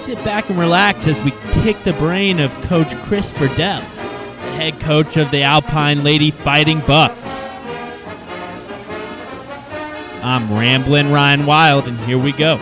Sit 0.00 0.16
back 0.24 0.48
and 0.48 0.58
relax 0.58 1.06
as 1.06 1.20
we 1.20 1.30
pick 1.62 1.84
the 1.84 1.92
brain 1.92 2.40
of 2.40 2.50
Coach 2.62 2.96
Chris 3.02 3.34
Virdell, 3.34 3.80
the 3.82 4.52
head 4.52 4.80
coach 4.80 5.18
of 5.18 5.30
the 5.30 5.42
Alpine 5.42 6.02
Lady 6.02 6.30
Fighting 6.30 6.80
Bucks. 6.80 7.42
I'm 10.24 10.50
Ramblin' 10.50 11.12
Ryan 11.12 11.44
Wild, 11.44 11.86
and 11.86 11.98
here 12.00 12.16
we 12.16 12.32
go. 12.32 12.56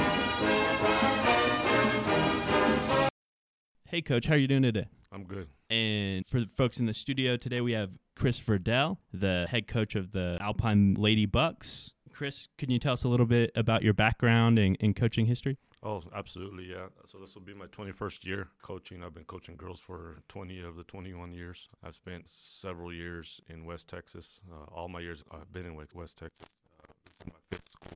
Hey, 3.86 4.02
Coach, 4.02 4.26
how 4.26 4.34
are 4.34 4.38
you 4.38 4.48
doing 4.48 4.62
today? 4.62 4.88
I'm 5.12 5.22
good. 5.22 5.48
And 5.70 6.26
for 6.26 6.40
the 6.40 6.48
folks 6.56 6.78
in 6.78 6.86
the 6.86 6.94
studio 6.94 7.36
today, 7.36 7.60
we 7.60 7.70
have 7.72 7.90
Chris 8.16 8.40
Virdell, 8.40 8.98
the 9.12 9.46
head 9.48 9.68
coach 9.68 9.94
of 9.94 10.10
the 10.10 10.38
Alpine 10.40 10.94
Lady 10.94 11.24
Bucks. 11.24 11.92
Chris, 12.18 12.48
can 12.58 12.68
you 12.68 12.80
tell 12.80 12.94
us 12.94 13.04
a 13.04 13.08
little 13.08 13.26
bit 13.26 13.52
about 13.54 13.84
your 13.84 13.94
background 13.94 14.58
and, 14.58 14.76
and 14.80 14.96
coaching 14.96 15.26
history? 15.26 15.56
Oh, 15.84 16.02
absolutely, 16.12 16.64
yeah. 16.64 16.88
So 17.06 17.18
this 17.18 17.32
will 17.36 17.42
be 17.42 17.54
my 17.54 17.66
21st 17.66 18.24
year 18.24 18.48
coaching. 18.60 19.04
I've 19.04 19.14
been 19.14 19.22
coaching 19.22 19.54
girls 19.54 19.78
for 19.78 20.16
20 20.28 20.60
of 20.62 20.74
the 20.74 20.82
21 20.82 21.32
years. 21.32 21.68
I've 21.84 21.94
spent 21.94 22.28
several 22.28 22.92
years 22.92 23.40
in 23.48 23.64
West 23.64 23.88
Texas. 23.88 24.40
Uh, 24.50 24.64
all 24.74 24.88
my 24.88 24.98
years 24.98 25.22
I've 25.30 25.52
been 25.52 25.64
in 25.64 25.76
West 25.76 26.18
Texas. 26.18 26.44
Uh, 26.82 26.92
this 27.04 27.14
is 27.20 27.32
my 27.32 27.38
fifth 27.52 27.70
school. 27.70 27.92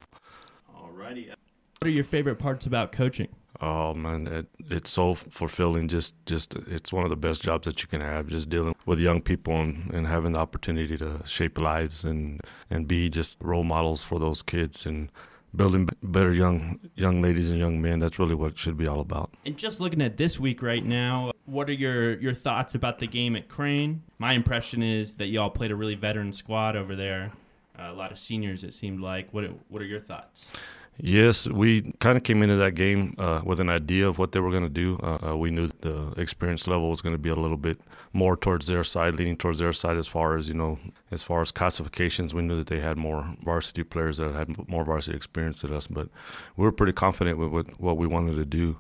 Alrighty. 0.73 1.35
What 1.83 1.89
are 1.89 1.91
your 1.91 2.05
favorite 2.05 2.37
parts 2.37 2.65
about 2.65 2.93
coaching? 2.93 3.27
Oh 3.61 3.93
man, 3.93 4.29
it, 4.29 4.47
it's 4.71 4.89
so 4.89 5.17
fulfilling. 5.17 5.89
Just, 5.89 6.15
just 6.27 6.55
it's 6.55 6.93
one 6.93 7.03
of 7.03 7.11
the 7.11 7.17
best 7.17 7.43
jobs 7.43 7.65
that 7.65 7.83
you 7.83 7.89
can 7.89 8.01
have. 8.01 8.29
Just 8.29 8.49
dealing 8.49 8.77
with 8.87 9.01
young 9.01 9.21
people 9.21 9.61
and, 9.61 9.93
and 9.93 10.07
having 10.07 10.31
the 10.31 10.39
opportunity 10.39 10.97
to 10.99 11.23
shape 11.27 11.59
lives 11.59 12.05
and 12.05 12.41
and 12.71 12.87
be 12.87 13.09
just 13.09 13.37
role 13.41 13.65
models 13.65 14.05
for 14.05 14.21
those 14.21 14.43
kids 14.43 14.87
and 14.87 15.11
building 15.57 15.89
better 16.05 16.33
young 16.33 16.79
young 16.95 17.21
ladies 17.21 17.51
and 17.51 17.59
young 17.59 17.83
men. 17.83 17.99
That's 17.99 18.17
really 18.17 18.37
what 18.37 18.53
it 18.53 18.61
should 18.61 18.77
be 18.77 18.87
all 18.87 19.01
about. 19.01 19.35
And 19.45 19.57
just 19.57 19.81
looking 19.81 20.03
at 20.03 20.17
this 20.17 20.39
week 20.39 20.63
right 20.63 20.85
now, 20.85 21.33
what 21.47 21.69
are 21.69 21.73
your 21.73 22.17
your 22.21 22.33
thoughts 22.33 22.77
about 22.77 23.01
the 23.01 23.09
game 23.09 23.35
at 23.35 23.49
Crane? 23.49 24.05
My 24.19 24.35
impression 24.35 24.85
is 24.85 25.17
that 25.17 25.27
y'all 25.27 25.51
played 25.51 25.73
a 25.73 25.75
really 25.75 25.97
veteran 25.97 26.31
squad 26.31 26.77
over 26.77 26.95
there. 26.95 27.33
Uh, 27.77 27.91
a 27.91 27.93
lot 27.93 28.13
of 28.13 28.21
seniors, 28.21 28.63
it 28.63 28.73
seemed 28.73 29.01
like. 29.01 29.35
What 29.35 29.47
what 29.69 29.83
are 29.83 29.87
your 29.87 30.01
thoughts? 30.01 30.49
Yes, 30.99 31.49
we 31.49 31.93
kind 32.01 32.17
of 32.17 32.23
came 32.23 32.43
into 32.43 32.57
that 32.57 32.73
game 32.75 33.15
uh, 33.19 33.41
with 33.45 33.61
an 33.61 33.71
idea 33.71 34.07
of 34.07 34.19
what 34.19 34.33
they 34.33 34.41
were 34.41 34.51
going 34.51 34.63
to 34.63 34.69
do. 34.69 35.01
Uh, 35.03 35.31
uh, 35.31 35.37
we 35.37 35.51
knew 35.51 35.69
the 35.81 36.13
experience 36.17 36.67
level 36.67 36.91
was 36.91 37.01
going 37.01 37.15
to 37.15 37.19
be 37.19 37.31
a 37.31 37.35
little 37.35 37.57
bit 37.57 37.81
more 38.13 38.37
towards 38.37 38.67
their 38.67 38.85
side, 38.85 39.17
leaning 39.17 39.37
towards 39.37 39.59
their 39.59 39.73
side 39.73 39.97
as 39.97 40.07
far 40.07 40.37
as 40.37 40.49
you 40.49 40.55
know, 40.55 40.79
as 41.11 41.23
far 41.23 41.41
as 41.41 41.51
classifications. 41.51 42.35
We 42.35 42.43
knew 42.43 42.59
that 42.59 42.67
they 42.67 42.81
had 42.81 42.99
more 42.99 43.35
varsity 43.43 43.85
players 43.85 44.19
that 44.19 44.35
had 44.35 44.69
more 44.69 44.85
varsity 44.85 45.17
experience 45.17 45.63
than 45.63 45.73
us, 45.73 45.87
but 45.87 46.09
we 46.57 46.65
were 46.65 46.73
pretty 46.73 46.93
confident 46.93 47.39
with, 47.39 47.51
with 47.51 47.81
what 47.81 47.97
we 47.97 48.07
wanted 48.07 48.37
to 48.37 48.45
do. 48.45 48.79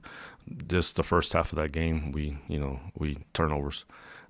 Just 0.69 0.97
the 0.97 1.03
first 1.03 1.33
half 1.33 1.53
of 1.53 1.57
that 1.57 1.73
game, 1.73 2.13
we 2.13 2.37
you 2.47 2.59
know 2.59 2.79
we 2.97 3.19
turnovers. 3.33 3.85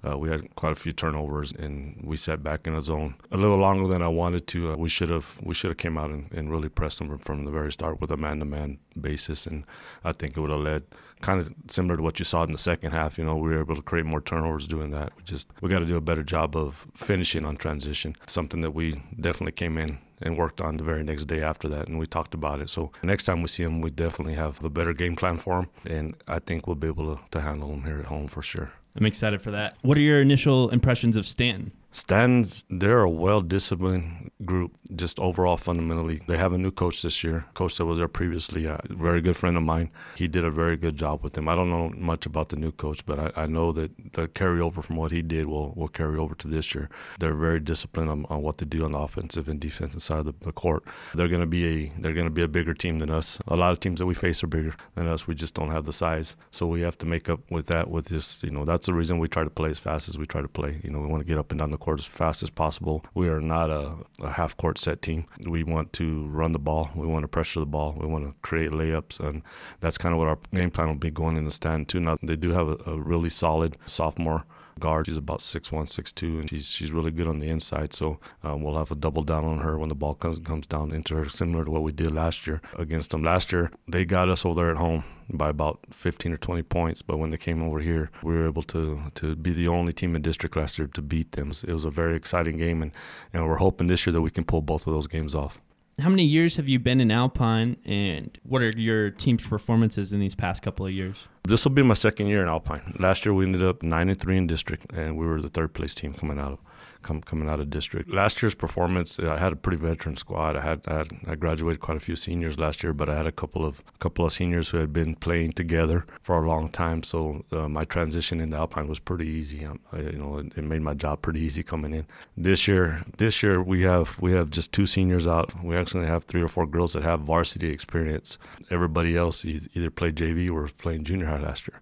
Uh, 0.04 0.18
we 0.18 0.28
had 0.28 0.52
quite 0.56 0.72
a 0.72 0.76
few 0.76 0.92
turnovers, 0.92 1.52
and 1.52 2.00
we 2.04 2.16
sat 2.16 2.42
back 2.42 2.66
in 2.66 2.74
a 2.74 2.82
zone 2.82 3.14
a 3.30 3.36
little 3.36 3.56
longer 3.56 3.86
than 3.86 4.02
I 4.02 4.08
wanted 4.08 4.46
to. 4.48 4.72
Uh, 4.72 4.76
we 4.76 4.88
should 4.88 5.10
have 5.10 5.38
we 5.42 5.54
should 5.54 5.70
have 5.70 5.78
came 5.78 5.96
out 5.96 6.10
and, 6.10 6.30
and, 6.32 6.50
really 6.50 6.68
pressed 6.68 6.98
them 6.98 7.16
from 7.18 7.44
the 7.44 7.50
very 7.50 7.72
start 7.72 8.00
with 8.00 8.10
a 8.10 8.16
man-to-man 8.16 8.78
basis, 9.00 9.46
and 9.46 9.64
I 10.04 10.12
think 10.12 10.36
it 10.36 10.40
would 10.40 10.50
have 10.50 10.60
led 10.60 10.82
kind 11.20 11.40
of 11.40 11.54
similar 11.68 11.96
to 11.96 12.02
what 12.02 12.18
you 12.18 12.24
saw 12.24 12.42
in 12.42 12.50
the 12.50 12.58
second 12.58 12.90
half. 12.90 13.16
You 13.16 13.24
know, 13.24 13.36
we 13.36 13.50
were 13.50 13.60
able 13.60 13.76
to 13.76 13.82
create 13.82 14.06
more 14.06 14.20
turnovers 14.20 14.66
doing 14.66 14.90
that. 14.90 15.12
We 15.16 15.22
just 15.22 15.46
we 15.60 15.68
got 15.68 15.78
to 15.78 15.86
do 15.86 15.96
a 15.96 16.00
better 16.00 16.24
job 16.24 16.56
of 16.56 16.86
finishing 16.96 17.44
on 17.44 17.56
transition. 17.56 18.16
Something 18.26 18.60
that 18.62 18.72
we 18.72 19.02
definitely 19.20 19.52
came 19.52 19.78
in 19.78 19.98
and 20.20 20.36
worked 20.36 20.60
on 20.60 20.76
the 20.76 20.84
very 20.84 21.04
next 21.04 21.26
day 21.26 21.42
after 21.42 21.68
that, 21.68 21.86
and 21.86 21.98
we 21.98 22.06
talked 22.06 22.34
about 22.34 22.60
it. 22.60 22.70
So 22.70 22.90
next 23.04 23.24
time 23.24 23.40
we 23.40 23.48
see 23.48 23.62
them, 23.62 23.80
we 23.80 23.90
definitely 23.90 24.34
have 24.34 24.62
a 24.64 24.70
better 24.70 24.92
game 24.92 25.14
plan 25.14 25.38
for 25.38 25.62
them, 25.62 25.68
and 25.86 26.14
I 26.26 26.40
think 26.40 26.66
we'll 26.66 26.76
be 26.76 26.88
able 26.88 27.16
to, 27.16 27.22
to 27.30 27.40
handle 27.40 27.68
them 27.68 27.84
here 27.84 28.00
at 28.00 28.06
home 28.06 28.26
for 28.26 28.42
sure. 28.42 28.72
I'm 28.96 29.06
excited 29.06 29.40
for 29.40 29.50
that. 29.52 29.76
What 29.82 29.96
are 29.96 30.02
your 30.02 30.20
initial 30.20 30.68
impressions 30.70 31.16
of 31.16 31.26
Stanton? 31.26 31.72
Stan's, 31.92 32.64
they're 32.70 33.02
a 33.02 33.10
well 33.10 33.42
disciplined 33.42 34.30
group, 34.44 34.72
just 34.94 35.20
overall 35.20 35.58
fundamentally. 35.58 36.22
They 36.26 36.38
have 36.38 36.54
a 36.54 36.58
new 36.58 36.70
coach 36.70 37.02
this 37.02 37.22
year, 37.22 37.46
coach 37.52 37.76
that 37.76 37.84
was 37.84 37.98
there 37.98 38.08
previously, 38.08 38.64
a 38.64 38.80
very 38.88 39.20
good 39.20 39.36
friend 39.36 39.58
of 39.58 39.62
mine. 39.62 39.90
He 40.16 40.26
did 40.26 40.44
a 40.44 40.50
very 40.50 40.76
good 40.78 40.96
job 40.96 41.22
with 41.22 41.34
them. 41.34 41.48
I 41.48 41.54
don't 41.54 41.70
know 41.70 41.90
much 41.94 42.24
about 42.24 42.48
the 42.48 42.56
new 42.56 42.72
coach, 42.72 43.04
but 43.04 43.18
I, 43.18 43.42
I 43.42 43.46
know 43.46 43.72
that 43.72 44.14
the 44.14 44.26
carryover 44.26 44.82
from 44.82 44.96
what 44.96 45.12
he 45.12 45.20
did 45.20 45.46
will, 45.46 45.72
will 45.74 45.88
carry 45.88 46.18
over 46.18 46.34
to 46.36 46.48
this 46.48 46.74
year. 46.74 46.88
They're 47.20 47.34
very 47.34 47.60
disciplined 47.60 48.10
on, 48.10 48.26
on 48.30 48.40
what 48.40 48.56
to 48.58 48.64
do 48.64 48.84
on 48.84 48.92
the 48.92 48.98
offensive 48.98 49.48
and 49.48 49.60
defensive 49.60 50.02
side 50.02 50.20
of 50.20 50.24
the, 50.26 50.34
the 50.40 50.52
court. 50.52 50.84
They're 51.14 51.28
going 51.28 51.40
to 51.42 51.46
be 51.46 51.66
a 51.66 51.92
they're 51.98 52.14
going 52.14 52.26
to 52.26 52.30
be 52.30 52.42
a 52.42 52.48
bigger 52.48 52.74
team 52.74 53.00
than 53.00 53.10
us. 53.10 53.38
A 53.46 53.56
lot 53.56 53.72
of 53.72 53.80
teams 53.80 53.98
that 53.98 54.06
we 54.06 54.14
face 54.14 54.42
are 54.42 54.46
bigger 54.46 54.74
than 54.94 55.06
us. 55.06 55.26
We 55.26 55.34
just 55.34 55.54
don't 55.54 55.70
have 55.70 55.84
the 55.84 55.92
size, 55.92 56.36
so 56.50 56.66
we 56.66 56.80
have 56.80 56.96
to 56.98 57.06
make 57.06 57.28
up 57.28 57.40
with 57.50 57.66
that. 57.66 57.90
With 57.90 58.06
this, 58.06 58.42
you 58.42 58.50
know, 58.50 58.64
that's 58.64 58.86
the 58.86 58.94
reason 58.94 59.18
we 59.18 59.28
try 59.28 59.44
to 59.44 59.50
play 59.50 59.70
as 59.70 59.78
fast 59.78 60.08
as 60.08 60.16
we 60.16 60.26
try 60.26 60.40
to 60.40 60.48
play. 60.48 60.80
You 60.82 60.90
know, 60.90 61.00
we 61.00 61.06
want 61.06 61.20
to 61.20 61.26
get 61.26 61.38
up 61.38 61.50
and 61.50 61.58
down 61.58 61.70
the 61.70 61.81
court 61.82 61.98
as 61.98 62.06
fast 62.06 62.42
as 62.42 62.50
possible. 62.50 63.04
We 63.12 63.28
are 63.28 63.40
not 63.40 63.68
a, 63.68 63.94
a 64.20 64.30
half 64.30 64.56
court 64.56 64.78
set 64.78 65.02
team. 65.02 65.26
We 65.46 65.64
want 65.64 65.92
to 65.94 66.26
run 66.28 66.52
the 66.52 66.58
ball. 66.58 66.90
We 66.94 67.06
want 67.06 67.24
to 67.24 67.28
pressure 67.28 67.60
the 67.60 67.66
ball. 67.66 67.96
We 67.98 68.06
want 68.06 68.24
to 68.24 68.34
create 68.40 68.70
layups, 68.70 69.18
and 69.18 69.42
that's 69.80 69.98
kind 69.98 70.12
of 70.14 70.18
what 70.18 70.28
our 70.28 70.38
game 70.54 70.70
plan 70.70 70.88
will 70.88 70.94
be 70.94 71.10
going 71.10 71.36
in 71.36 71.44
the 71.44 71.50
Stanton. 71.50 72.02
Now 72.04 72.18
they 72.22 72.36
do 72.36 72.50
have 72.50 72.68
a, 72.68 72.78
a 72.86 72.96
really 72.98 73.30
solid 73.30 73.76
sophomore 73.84 74.44
guard. 74.78 75.06
She's 75.06 75.16
about 75.16 75.40
six 75.40 75.70
one, 75.70 75.86
six 75.86 76.12
two, 76.12 76.38
and 76.38 76.48
she's 76.48 76.66
she's 76.66 76.90
really 76.90 77.10
good 77.10 77.26
on 77.26 77.38
the 77.38 77.48
inside. 77.48 77.94
So 77.94 78.18
um, 78.42 78.62
we'll 78.62 78.78
have 78.78 78.90
a 78.90 78.94
double 78.96 79.22
down 79.22 79.44
on 79.44 79.58
her 79.58 79.78
when 79.78 79.88
the 79.88 79.94
ball 79.94 80.14
comes 80.14 80.38
comes 80.44 80.66
down 80.66 80.92
into 80.92 81.14
her, 81.16 81.28
similar 81.28 81.64
to 81.64 81.70
what 81.70 81.82
we 81.82 81.92
did 81.92 82.12
last 82.12 82.46
year 82.46 82.60
against 82.78 83.10
them. 83.10 83.22
Last 83.22 83.52
year 83.52 83.70
they 83.88 84.04
got 84.04 84.28
us 84.28 84.44
over 84.44 84.54
there 84.54 84.70
at 84.70 84.76
home 84.76 85.04
by 85.32 85.48
about 85.48 85.80
15 85.92 86.32
or 86.32 86.36
20 86.36 86.62
points, 86.64 87.00
but 87.02 87.16
when 87.16 87.30
they 87.30 87.36
came 87.36 87.62
over 87.62 87.80
here, 87.80 88.10
we 88.22 88.34
were 88.34 88.46
able 88.46 88.62
to 88.64 89.02
to 89.14 89.36
be 89.36 89.52
the 89.52 89.68
only 89.68 89.92
team 89.92 90.14
in 90.16 90.22
district 90.22 90.56
last 90.56 90.78
year 90.78 90.88
to 90.88 91.02
beat 91.02 91.32
them. 91.32 91.52
It 91.66 91.72
was 91.72 91.84
a 91.84 91.90
very 91.90 92.16
exciting 92.16 92.56
game, 92.56 92.82
and 92.82 92.92
and 93.32 93.46
we're 93.46 93.56
hoping 93.56 93.86
this 93.86 94.06
year 94.06 94.12
that 94.12 94.22
we 94.22 94.30
can 94.30 94.44
pull 94.44 94.62
both 94.62 94.86
of 94.86 94.92
those 94.92 95.06
games 95.06 95.34
off. 95.34 95.60
How 96.00 96.08
many 96.08 96.24
years 96.24 96.56
have 96.56 96.68
you 96.68 96.78
been 96.78 97.00
in 97.00 97.10
Alpine, 97.10 97.76
and 97.84 98.36
what 98.44 98.62
are 98.62 98.70
your 98.70 99.10
team's 99.10 99.42
performances 99.44 100.12
in 100.12 100.20
these 100.20 100.34
past 100.34 100.62
couple 100.62 100.86
of 100.86 100.92
years? 100.92 101.16
This 101.44 101.64
will 101.64 101.72
be 101.72 101.82
my 101.82 101.94
second 101.94 102.28
year 102.28 102.42
in 102.42 102.48
Alpine. 102.48 102.96
Last 102.98 103.26
year 103.26 103.34
we 103.34 103.44
ended 103.44 103.62
up 103.62 103.82
nine 103.82 104.08
and 104.08 104.18
three 104.18 104.36
in 104.38 104.46
district, 104.46 104.86
and 104.92 105.18
we 105.18 105.26
were 105.26 105.40
the 105.40 105.50
third 105.50 105.74
place 105.74 105.94
team 105.94 106.14
coming 106.14 106.38
out 106.38 106.52
of 106.52 106.58
come, 107.02 107.20
coming 107.20 107.48
out 107.48 107.60
of 107.60 107.70
district. 107.70 108.10
Last 108.10 108.42
year's 108.42 108.54
performance, 108.54 109.18
I 109.18 109.38
had 109.38 109.52
a 109.52 109.56
pretty 109.56 109.78
veteran 109.78 110.16
squad. 110.16 110.56
I 110.56 110.60
had, 110.60 110.80
I 110.86 110.98
had 110.98 111.08
I 111.26 111.34
graduated 111.34 111.80
quite 111.80 111.96
a 111.96 112.00
few 112.00 112.16
seniors 112.16 112.58
last 112.58 112.82
year, 112.82 112.92
but 112.92 113.08
I 113.08 113.16
had 113.16 113.26
a 113.26 113.32
couple 113.32 113.64
of 113.64 113.82
a 113.94 113.98
couple 113.98 114.24
of 114.24 114.32
seniors 114.32 114.70
who 114.70 114.78
had 114.78 114.92
been 114.92 115.14
playing 115.14 115.52
together 115.52 116.06
for 116.22 116.42
a 116.42 116.46
long 116.46 116.68
time. 116.68 117.02
So 117.02 117.44
uh, 117.52 117.68
my 117.68 117.84
transition 117.84 118.40
into 118.40 118.56
Alpine 118.56 118.88
was 118.88 118.98
pretty 118.98 119.26
easy. 119.26 119.64
Um, 119.64 119.80
I, 119.92 120.00
you 120.00 120.18
know, 120.18 120.38
it, 120.38 120.56
it, 120.56 120.64
made 120.64 120.82
my 120.82 120.94
job 120.94 121.22
pretty 121.22 121.40
easy 121.40 121.62
coming 121.62 121.92
in. 121.92 122.06
This 122.36 122.66
year, 122.66 123.02
this 123.18 123.42
year 123.42 123.62
we 123.62 123.82
have 123.82 124.20
we 124.20 124.32
have 124.32 124.50
just 124.50 124.72
two 124.72 124.86
seniors 124.86 125.26
out. 125.26 125.52
We 125.62 125.76
actually 125.76 126.06
have 126.06 126.24
three 126.24 126.42
or 126.42 126.48
four 126.48 126.66
girls 126.66 126.92
that 126.92 127.02
have 127.02 127.20
varsity 127.20 127.68
experience. 127.70 128.38
Everybody 128.70 129.16
else 129.16 129.44
either 129.44 129.90
played 129.90 130.16
JV 130.16 130.48
or 130.48 130.62
was 130.62 130.72
playing 130.72 131.04
junior 131.04 131.26
high 131.26 131.40
last 131.40 131.68
year. 131.68 131.80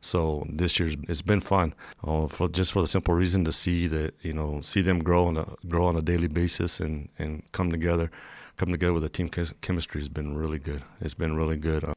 So 0.00 0.46
this 0.48 0.78
year's 0.78 0.96
it's 1.08 1.22
been 1.22 1.40
fun, 1.40 1.74
uh, 2.04 2.26
for 2.26 2.48
just 2.48 2.72
for 2.72 2.80
the 2.80 2.88
simple 2.88 3.14
reason 3.14 3.44
to 3.44 3.52
see 3.52 3.86
that 3.88 4.14
you 4.22 4.32
know 4.32 4.60
see 4.62 4.80
them 4.80 5.00
grow 5.00 5.26
on 5.26 5.36
a 5.36 5.46
grow 5.68 5.86
on 5.86 5.96
a 5.96 6.02
daily 6.02 6.28
basis 6.28 6.80
and 6.80 7.08
and 7.18 7.42
come 7.52 7.70
together, 7.70 8.10
come 8.56 8.70
together 8.70 8.92
with 8.92 9.04
a 9.04 9.08
team 9.08 9.28
chemistry 9.28 10.00
has 10.00 10.08
been 10.08 10.36
really 10.36 10.58
good. 10.58 10.82
It's 11.00 11.14
been 11.14 11.36
really 11.36 11.56
good. 11.56 11.84
Uh, 11.84 11.94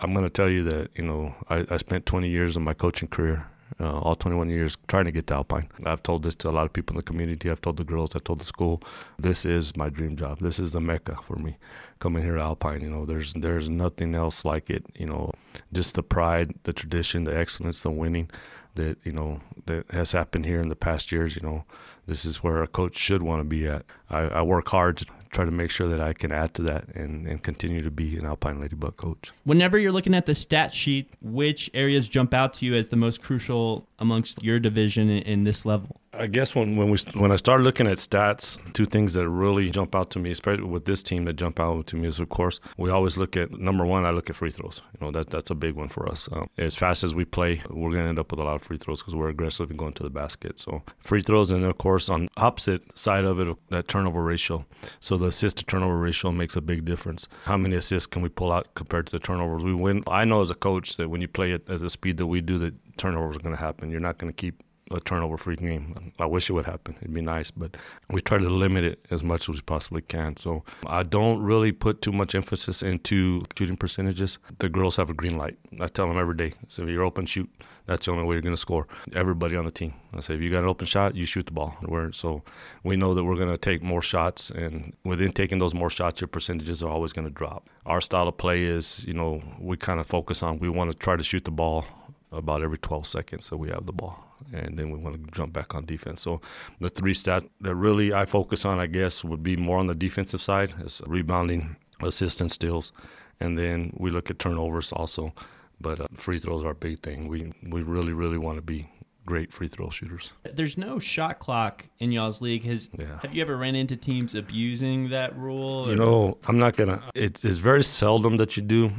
I'm 0.00 0.12
going 0.12 0.24
to 0.24 0.30
tell 0.30 0.48
you 0.50 0.62
that 0.64 0.90
you 0.94 1.04
know 1.04 1.34
I, 1.48 1.66
I 1.70 1.76
spent 1.78 2.06
20 2.06 2.28
years 2.28 2.56
of 2.56 2.62
my 2.62 2.74
coaching 2.74 3.08
career 3.08 3.46
uh, 3.80 3.98
all 3.98 4.16
21 4.16 4.48
years 4.50 4.76
trying 4.88 5.04
to 5.04 5.12
get 5.12 5.26
to 5.28 5.34
Alpine. 5.34 5.68
I've 5.84 6.02
told 6.02 6.22
this 6.22 6.34
to 6.36 6.48
a 6.48 6.50
lot 6.50 6.66
of 6.66 6.72
people 6.72 6.94
in 6.94 6.98
the 6.98 7.02
community. 7.02 7.50
I've 7.50 7.60
told 7.60 7.76
the 7.76 7.84
girls. 7.84 8.14
I've 8.14 8.24
told 8.24 8.40
the 8.40 8.44
school. 8.44 8.82
This 9.18 9.44
is 9.44 9.76
my 9.76 9.88
dream 9.88 10.16
job. 10.16 10.40
This 10.40 10.58
is 10.58 10.72
the 10.72 10.80
mecca 10.80 11.18
for 11.22 11.36
me. 11.36 11.56
Coming 11.98 12.24
here 12.24 12.36
to 12.36 12.40
Alpine, 12.40 12.80
you 12.80 12.90
know, 12.90 13.04
there's 13.04 13.34
there's 13.34 13.68
nothing 13.68 14.14
else 14.14 14.44
like 14.44 14.70
it. 14.70 14.84
You 14.94 15.06
know, 15.06 15.32
just 15.72 15.94
the 15.94 16.02
pride, 16.02 16.54
the 16.64 16.72
tradition, 16.72 17.24
the 17.24 17.36
excellence, 17.36 17.82
the 17.82 17.90
winning 17.90 18.30
that 18.74 18.98
you 19.04 19.12
know 19.12 19.40
that 19.66 19.90
has 19.90 20.12
happened 20.12 20.46
here 20.46 20.60
in 20.60 20.68
the 20.68 20.76
past 20.76 21.12
years. 21.12 21.36
You 21.36 21.42
know, 21.42 21.64
this 22.08 22.24
is 22.24 22.42
where 22.42 22.62
a 22.62 22.66
coach 22.66 22.96
should 22.96 23.22
want 23.22 23.40
to 23.40 23.44
be 23.44 23.66
at. 23.66 23.84
I, 24.10 24.20
I 24.20 24.42
work 24.42 24.68
hard 24.68 24.96
to 24.98 25.06
try 25.30 25.44
to 25.44 25.50
make 25.50 25.70
sure 25.70 25.86
that 25.88 26.00
I 26.00 26.14
can 26.14 26.32
add 26.32 26.54
to 26.54 26.62
that 26.62 26.88
and, 26.94 27.26
and 27.26 27.42
continue 27.42 27.82
to 27.82 27.90
be 27.90 28.16
an 28.16 28.24
Alpine 28.24 28.60
Lady 28.60 28.74
Buck 28.74 28.96
coach. 28.96 29.30
Whenever 29.44 29.78
you're 29.78 29.92
looking 29.92 30.14
at 30.14 30.24
the 30.24 30.34
stat 30.34 30.72
sheet, 30.72 31.12
which 31.20 31.70
areas 31.74 32.08
jump 32.08 32.32
out 32.32 32.54
to 32.54 32.66
you 32.66 32.74
as 32.74 32.88
the 32.88 32.96
most 32.96 33.22
crucial 33.22 33.86
amongst 33.98 34.42
your 34.42 34.58
division 34.58 35.10
in, 35.10 35.22
in 35.22 35.44
this 35.44 35.66
level? 35.66 36.00
I 36.18 36.26
guess 36.26 36.52
when 36.52 36.76
when 36.76 36.90
we 36.90 36.98
when 37.14 37.30
I 37.30 37.36
start 37.36 37.60
looking 37.60 37.86
at 37.86 37.98
stats, 37.98 38.58
two 38.72 38.86
things 38.86 39.14
that 39.14 39.28
really 39.28 39.70
jump 39.70 39.94
out 39.94 40.10
to 40.10 40.18
me, 40.18 40.32
especially 40.32 40.64
with 40.64 40.84
this 40.84 41.00
team 41.00 41.26
that 41.26 41.34
jump 41.34 41.60
out 41.60 41.86
to 41.88 41.96
me 41.96 42.08
is 42.08 42.18
of 42.18 42.28
course 42.28 42.58
we 42.76 42.90
always 42.90 43.16
look 43.16 43.36
at 43.36 43.52
number 43.52 43.86
one. 43.86 44.04
I 44.04 44.10
look 44.10 44.28
at 44.28 44.34
free 44.34 44.50
throws. 44.50 44.82
You 44.94 45.06
know 45.06 45.12
that 45.12 45.30
that's 45.30 45.50
a 45.50 45.54
big 45.54 45.74
one 45.76 45.88
for 45.88 46.08
us. 46.08 46.28
Um, 46.32 46.50
as 46.58 46.74
fast 46.74 47.04
as 47.04 47.14
we 47.14 47.24
play, 47.24 47.62
we're 47.70 47.92
to 47.92 48.00
end 48.00 48.18
up 48.18 48.32
with 48.32 48.40
a 48.40 48.42
lot 48.42 48.56
of 48.56 48.62
free 48.62 48.78
throws 48.78 49.00
because 49.00 49.14
we're 49.14 49.28
aggressive 49.28 49.70
and 49.70 49.78
going 49.78 49.92
to 49.92 50.02
the 50.02 50.10
basket. 50.10 50.58
So 50.58 50.82
free 50.98 51.22
throws, 51.22 51.52
and 51.52 51.64
of 51.64 51.78
course 51.78 52.08
on 52.08 52.28
opposite 52.36 52.98
side 52.98 53.24
of 53.24 53.38
it, 53.38 53.56
that 53.68 53.86
turnover 53.86 54.22
ratio. 54.22 54.66
So 54.98 55.16
the 55.16 55.26
assist 55.26 55.58
to 55.58 55.64
turnover 55.64 55.98
ratio 55.98 56.32
makes 56.32 56.56
a 56.56 56.60
big 56.60 56.84
difference. 56.84 57.28
How 57.44 57.56
many 57.56 57.76
assists 57.76 58.08
can 58.08 58.22
we 58.22 58.28
pull 58.28 58.50
out 58.50 58.74
compared 58.74 59.06
to 59.06 59.12
the 59.12 59.20
turnovers 59.20 59.62
we 59.62 59.74
win? 59.74 60.02
I 60.08 60.24
know 60.24 60.40
as 60.40 60.50
a 60.50 60.56
coach 60.56 60.96
that 60.96 61.10
when 61.10 61.20
you 61.20 61.28
play 61.28 61.52
at, 61.52 61.68
at 61.70 61.80
the 61.80 61.90
speed 61.90 62.16
that 62.16 62.26
we 62.26 62.40
do, 62.40 62.58
that 62.58 62.74
turnovers 62.96 63.36
are 63.36 63.40
going 63.40 63.54
to 63.54 63.60
happen. 63.60 63.90
You're 63.90 64.00
not 64.00 64.18
going 64.18 64.32
to 64.32 64.36
keep 64.36 64.62
a 64.90 65.00
turnover 65.00 65.36
free 65.36 65.56
game. 65.56 66.12
I 66.18 66.26
wish 66.26 66.48
it 66.48 66.52
would 66.52 66.66
happen. 66.66 66.96
It'd 67.00 67.14
be 67.14 67.20
nice, 67.20 67.50
but 67.50 67.76
we 68.10 68.20
try 68.20 68.38
to 68.38 68.48
limit 68.48 68.84
it 68.84 69.06
as 69.10 69.22
much 69.22 69.48
as 69.48 69.56
we 69.56 69.60
possibly 69.60 70.02
can. 70.02 70.36
So 70.36 70.64
I 70.86 71.02
don't 71.02 71.42
really 71.42 71.72
put 71.72 72.02
too 72.02 72.12
much 72.12 72.34
emphasis 72.34 72.82
into 72.82 73.44
shooting 73.56 73.76
percentages. 73.76 74.38
The 74.58 74.68
girls 74.68 74.96
have 74.96 75.10
a 75.10 75.14
green 75.14 75.36
light. 75.36 75.58
I 75.80 75.88
tell 75.88 76.08
them 76.08 76.18
every 76.18 76.36
day. 76.36 76.54
So 76.68 76.82
if 76.82 76.88
you're 76.88 77.04
open, 77.04 77.26
shoot. 77.26 77.50
That's 77.86 78.04
the 78.04 78.12
only 78.12 78.24
way 78.24 78.34
you're 78.34 78.42
going 78.42 78.54
to 78.54 78.60
score. 78.60 78.86
Everybody 79.14 79.56
on 79.56 79.64
the 79.64 79.70
team. 79.70 79.94
I 80.12 80.20
say 80.20 80.34
if 80.34 80.42
you 80.42 80.50
got 80.50 80.62
an 80.62 80.68
open 80.68 80.86
shot, 80.86 81.16
you 81.16 81.24
shoot 81.24 81.46
the 81.46 81.52
ball. 81.52 81.74
We're, 81.82 82.12
so 82.12 82.42
we 82.84 82.96
know 82.96 83.14
that 83.14 83.24
we're 83.24 83.36
going 83.36 83.48
to 83.48 83.56
take 83.56 83.82
more 83.82 84.02
shots, 84.02 84.50
and 84.50 84.92
within 85.04 85.32
taking 85.32 85.58
those 85.58 85.72
more 85.72 85.88
shots, 85.88 86.20
your 86.20 86.28
percentages 86.28 86.82
are 86.82 86.90
always 86.90 87.14
going 87.14 87.26
to 87.26 87.32
drop. 87.32 87.70
Our 87.86 88.02
style 88.02 88.28
of 88.28 88.36
play 88.36 88.64
is, 88.64 89.06
you 89.08 89.14
know, 89.14 89.42
we 89.58 89.78
kind 89.78 90.00
of 90.00 90.06
focus 90.06 90.42
on 90.42 90.58
we 90.58 90.68
want 90.68 90.92
to 90.92 90.98
try 90.98 91.16
to 91.16 91.22
shoot 91.22 91.46
the 91.46 91.50
ball 91.50 91.86
about 92.32 92.62
every 92.62 92.78
12 92.78 93.06
seconds 93.06 93.46
so 93.46 93.56
we 93.56 93.70
have 93.70 93.86
the 93.86 93.92
ball 93.92 94.24
and 94.52 94.78
then 94.78 94.90
we 94.90 94.98
want 94.98 95.14
to 95.14 95.30
jump 95.32 95.52
back 95.52 95.74
on 95.74 95.84
defense. 95.84 96.22
So 96.22 96.40
the 96.80 96.90
three 96.90 97.14
stats 97.14 97.48
that 97.60 97.74
really 97.74 98.12
i 98.12 98.24
focus 98.24 98.64
on 98.64 98.78
i 98.78 98.86
guess 98.86 99.24
would 99.24 99.42
be 99.42 99.56
more 99.56 99.78
on 99.78 99.86
the 99.86 99.94
defensive 99.94 100.40
side 100.40 100.74
is 100.84 101.02
rebounding 101.06 101.76
assist 102.00 102.40
and 102.40 102.50
steals 102.50 102.92
and 103.40 103.58
then 103.58 103.92
we 103.96 104.10
look 104.10 104.30
at 104.30 104.38
turnovers 104.38 104.92
also. 104.92 105.32
But 105.80 106.00
uh, 106.00 106.08
free 106.14 106.38
throws 106.38 106.64
are 106.64 106.70
a 106.70 106.74
big 106.74 107.00
thing. 107.02 107.28
We 107.28 107.52
we 107.62 107.82
really 107.82 108.12
really 108.12 108.38
want 108.38 108.56
to 108.58 108.62
be 108.62 108.88
great 109.28 109.52
free 109.52 109.68
throw 109.68 109.90
shooters. 109.90 110.32
There's 110.54 110.78
no 110.78 110.98
shot 110.98 111.38
clock 111.38 111.86
in 111.98 112.10
y'all's 112.12 112.40
league. 112.40 112.64
Has 112.64 112.88
yeah. 112.98 113.18
have 113.20 113.34
you 113.34 113.42
ever 113.42 113.58
ran 113.58 113.74
into 113.74 113.94
teams 113.94 114.34
abusing 114.34 115.10
that 115.10 115.36
rule? 115.36 115.84
Or? 115.84 115.90
You 115.90 115.96
know, 115.96 116.38
I'm 116.46 116.58
not 116.58 116.76
gonna. 116.76 117.02
It's, 117.14 117.44
it's 117.44 117.58
very 117.58 117.84
seldom 117.84 118.38
that 118.38 118.56
you 118.56 118.62
do. 118.62 118.90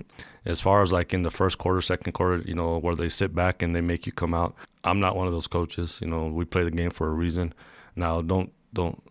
As 0.45 0.61
far 0.61 0.83
as 0.83 0.93
like 0.93 1.15
in 1.15 1.23
the 1.23 1.31
first 1.31 1.57
quarter, 1.57 1.81
second 1.81 2.11
quarter, 2.13 2.43
you 2.45 2.53
know, 2.53 2.77
where 2.77 2.93
they 2.93 3.09
sit 3.09 3.33
back 3.33 3.63
and 3.63 3.75
they 3.75 3.81
make 3.81 4.05
you 4.05 4.11
come 4.11 4.35
out. 4.35 4.55
I'm 4.83 4.99
not 4.99 5.15
one 5.15 5.25
of 5.25 5.33
those 5.33 5.47
coaches. 5.47 5.97
You 5.99 6.07
know, 6.07 6.27
we 6.27 6.45
play 6.45 6.63
the 6.63 6.71
game 6.71 6.91
for 6.91 7.07
a 7.07 7.11
reason. 7.11 7.53
Now, 7.95 8.21
don't 8.21 8.53
don't 8.73 9.01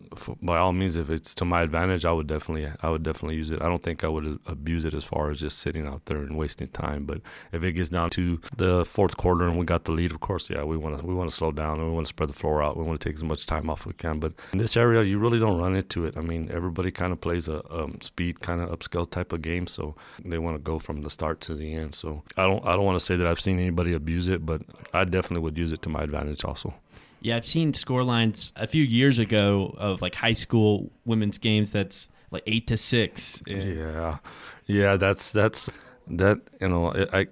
by 0.41 0.57
all 0.57 0.71
means 0.71 0.95
if 0.95 1.09
it's 1.09 1.35
to 1.35 1.45
my 1.45 1.61
advantage 1.61 2.05
i 2.05 2.11
would 2.11 2.27
definitely 2.27 2.71
i 2.81 2.89
would 2.89 3.03
definitely 3.03 3.35
use 3.35 3.51
it. 3.51 3.61
I 3.61 3.67
don't 3.67 3.83
think 3.83 4.03
i 4.03 4.07
would 4.07 4.39
abuse 4.45 4.85
it 4.85 4.93
as 4.93 5.03
far 5.03 5.29
as 5.29 5.39
just 5.39 5.59
sitting 5.59 5.85
out 5.85 6.05
there 6.05 6.17
and 6.17 6.37
wasting 6.37 6.69
time 6.69 7.05
but 7.05 7.21
if 7.51 7.63
it 7.63 7.73
gets 7.73 7.89
down 7.89 8.09
to 8.11 8.39
the 8.55 8.85
fourth 8.85 9.17
quarter 9.17 9.45
and 9.47 9.57
we 9.59 9.65
got 9.65 9.83
the 9.83 9.91
lead 9.91 10.11
of 10.11 10.19
course 10.19 10.49
yeah 10.49 10.63
we 10.63 10.77
want 10.77 10.99
to 10.99 11.05
we 11.05 11.13
want 11.13 11.29
to 11.29 11.35
slow 11.35 11.51
down 11.51 11.79
and 11.79 11.87
we 11.89 11.93
want 11.93 12.05
to 12.05 12.09
spread 12.09 12.29
the 12.29 12.33
floor 12.33 12.63
out. 12.63 12.77
We 12.77 12.83
want 12.83 12.99
to 12.99 13.09
take 13.09 13.15
as 13.15 13.23
much 13.23 13.45
time 13.45 13.69
off 13.69 13.81
as 13.81 13.87
we 13.87 13.93
can 13.93 14.19
but 14.19 14.33
in 14.53 14.59
this 14.59 14.77
area 14.77 15.03
you 15.03 15.19
really 15.19 15.39
don't 15.39 15.59
run 15.59 15.75
into 15.75 16.05
it. 16.05 16.15
I 16.17 16.21
mean 16.21 16.49
everybody 16.51 16.91
kind 16.91 17.11
of 17.11 17.19
plays 17.21 17.47
a 17.47 17.59
um, 17.73 17.99
speed 18.01 18.39
kind 18.39 18.61
of 18.61 18.69
upscale 18.69 19.09
type 19.09 19.33
of 19.33 19.41
game 19.41 19.67
so 19.67 19.95
they 20.23 20.37
want 20.37 20.55
to 20.55 20.61
go 20.61 20.79
from 20.79 21.01
the 21.01 21.09
start 21.09 21.41
to 21.41 21.55
the 21.55 21.73
end. 21.73 21.95
So 21.95 22.23
i 22.37 22.43
don't 22.43 22.65
i 22.65 22.75
don't 22.75 22.85
want 22.85 22.99
to 22.99 23.05
say 23.05 23.15
that 23.15 23.27
i've 23.27 23.39
seen 23.39 23.59
anybody 23.59 23.93
abuse 23.93 24.27
it 24.27 24.45
but 24.45 24.61
i 24.93 25.03
definitely 25.03 25.41
would 25.41 25.57
use 25.57 25.71
it 25.71 25.81
to 25.81 25.89
my 25.89 26.01
advantage 26.01 26.43
also 26.43 26.73
yeah, 27.21 27.37
I've 27.37 27.45
seen 27.45 27.73
score 27.73 28.03
lines 28.03 28.51
a 28.55 28.67
few 28.67 28.83
years 28.83 29.19
ago 29.19 29.75
of 29.77 30.01
like 30.01 30.15
high 30.15 30.33
school 30.33 30.91
women's 31.05 31.37
games 31.37 31.71
that's 31.71 32.09
like 32.31 32.43
eight 32.47 32.67
to 32.67 32.77
six. 32.77 33.41
Yeah, 33.47 34.17
yeah, 34.65 34.97
that's 34.97 35.31
that's 35.31 35.69
that. 36.07 36.39
You 36.61 36.69
know, 36.69 36.93
I 37.13 37.27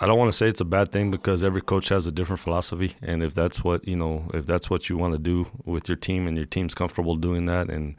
I 0.00 0.06
don't 0.06 0.18
want 0.18 0.30
to 0.30 0.36
say 0.36 0.48
it's 0.48 0.60
a 0.60 0.64
bad 0.64 0.92
thing 0.92 1.10
because 1.10 1.42
every 1.42 1.62
coach 1.62 1.88
has 1.88 2.06
a 2.06 2.12
different 2.12 2.40
philosophy, 2.40 2.96
and 3.02 3.22
if 3.22 3.34
that's 3.34 3.64
what 3.64 3.86
you 3.86 3.96
know, 3.96 4.30
if 4.34 4.46
that's 4.46 4.70
what 4.70 4.88
you 4.88 4.96
want 4.96 5.14
to 5.14 5.18
do 5.18 5.46
with 5.64 5.88
your 5.88 5.96
team, 5.96 6.26
and 6.26 6.36
your 6.36 6.46
team's 6.46 6.74
comfortable 6.74 7.16
doing 7.16 7.46
that, 7.46 7.70
and 7.70 7.96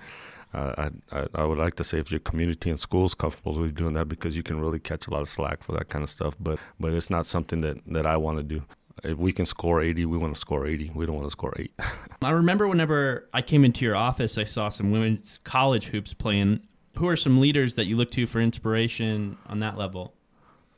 uh, 0.54 0.90
I, 1.12 1.28
I 1.34 1.46
would 1.46 1.58
like 1.58 1.76
to 1.76 1.84
say 1.84 1.98
if 2.00 2.12
your 2.12 2.20
community 2.20 2.70
and 2.70 2.80
school 2.80 3.06
is 3.06 3.16
comfortable 3.16 3.60
with 3.60 3.74
doing 3.74 3.94
that 3.94 4.08
because 4.08 4.36
you 4.36 4.44
can 4.44 4.60
really 4.60 4.80
catch 4.80 5.08
a 5.08 5.10
lot 5.10 5.22
of 5.22 5.30
slack 5.30 5.64
for 5.64 5.72
that 5.74 5.90
kind 5.90 6.04
of 6.04 6.10
stuff. 6.10 6.36
But 6.40 6.60
but 6.80 6.94
it's 6.94 7.10
not 7.10 7.26
something 7.26 7.62
that, 7.62 7.78
that 7.88 8.06
I 8.06 8.18
want 8.18 8.38
to 8.38 8.44
do 8.44 8.64
if 9.04 9.18
we 9.18 9.32
can 9.32 9.46
score 9.46 9.82
80, 9.82 10.06
we 10.06 10.18
want 10.18 10.34
to 10.36 10.40
score 10.40 10.68
80. 10.68 10.92
We 10.94 11.06
don't 11.06 11.16
want 11.16 11.28
to 11.28 11.32
score 11.32 11.54
8. 11.58 11.72
I 12.22 12.32
remember 12.32 12.68
whenever 12.68 13.30
I 13.34 13.42
came 13.42 13.66
into 13.66 13.86
your 13.86 13.96
office, 13.96 14.38
I 14.38 14.44
saw 14.44 14.70
some 14.70 14.92
women's 14.92 15.40
college 15.44 15.88
hoops 15.88 16.14
playing. 16.14 16.62
Who 16.98 17.08
are 17.08 17.16
some 17.16 17.40
leaders 17.40 17.76
that 17.76 17.86
you 17.86 17.96
look 17.96 18.12
to 18.12 18.28
for 18.28 18.40
inspiration 18.40 19.38
on 19.48 19.60
that 19.60 19.78
level? 19.78 20.14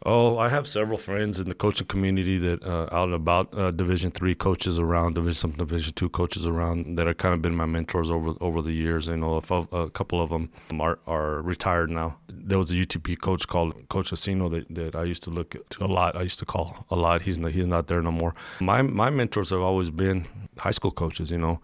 Oh, 0.07 0.37
I 0.37 0.49
have 0.49 0.67
several 0.67 0.99
friends 0.99 1.39
in 1.39 1.49
the 1.49 1.55
coaching 1.55 1.87
community 1.87 2.37
that 2.37 2.63
uh, 2.63 2.87
out 2.91 3.05
and 3.05 3.15
about 3.15 3.51
uh, 3.57 3.71
Division 3.71 4.11
three 4.11 4.35
coaches 4.35 4.77
around, 4.77 5.15
Division 5.15 5.33
some 5.33 5.51
Division 5.53 5.93
two 5.93 6.09
coaches 6.09 6.45
around 6.45 6.95
that 6.97 7.07
have 7.07 7.17
kind 7.17 7.33
of 7.33 7.41
been 7.41 7.55
my 7.55 7.65
mentors 7.65 8.11
over 8.11 8.35
over 8.39 8.61
the 8.61 8.71
years. 8.71 9.07
You 9.07 9.17
know, 9.17 9.37
a, 9.71 9.89
couple 9.89 10.21
of 10.21 10.29
them 10.29 10.51
are, 10.79 10.99
are 11.07 11.41
retired 11.41 11.89
now. 11.89 12.17
There 12.27 12.59
was 12.59 12.69
a 12.69 12.75
UTP 12.75 13.19
coach 13.19 13.47
called 13.47 13.73
Coach 13.89 14.11
Asino 14.11 14.51
that, 14.51 14.75
that 14.75 14.95
I 14.95 15.05
used 15.05 15.23
to 15.23 15.31
look 15.31 15.55
at 15.55 15.75
a 15.81 15.87
lot. 15.87 16.15
I 16.15 16.21
used 16.21 16.37
to 16.37 16.45
call 16.45 16.85
a 16.91 16.95
lot. 16.95 17.23
He's 17.23 17.39
not, 17.39 17.53
he's 17.53 17.65
not 17.65 17.87
there 17.87 18.03
no 18.03 18.11
more. 18.11 18.35
My 18.59 18.83
my 18.83 19.09
mentors 19.09 19.49
have 19.49 19.61
always 19.61 19.89
been 19.89 20.27
high 20.59 20.71
school 20.71 20.91
coaches. 20.91 21.31
You 21.31 21.39
know, 21.39 21.61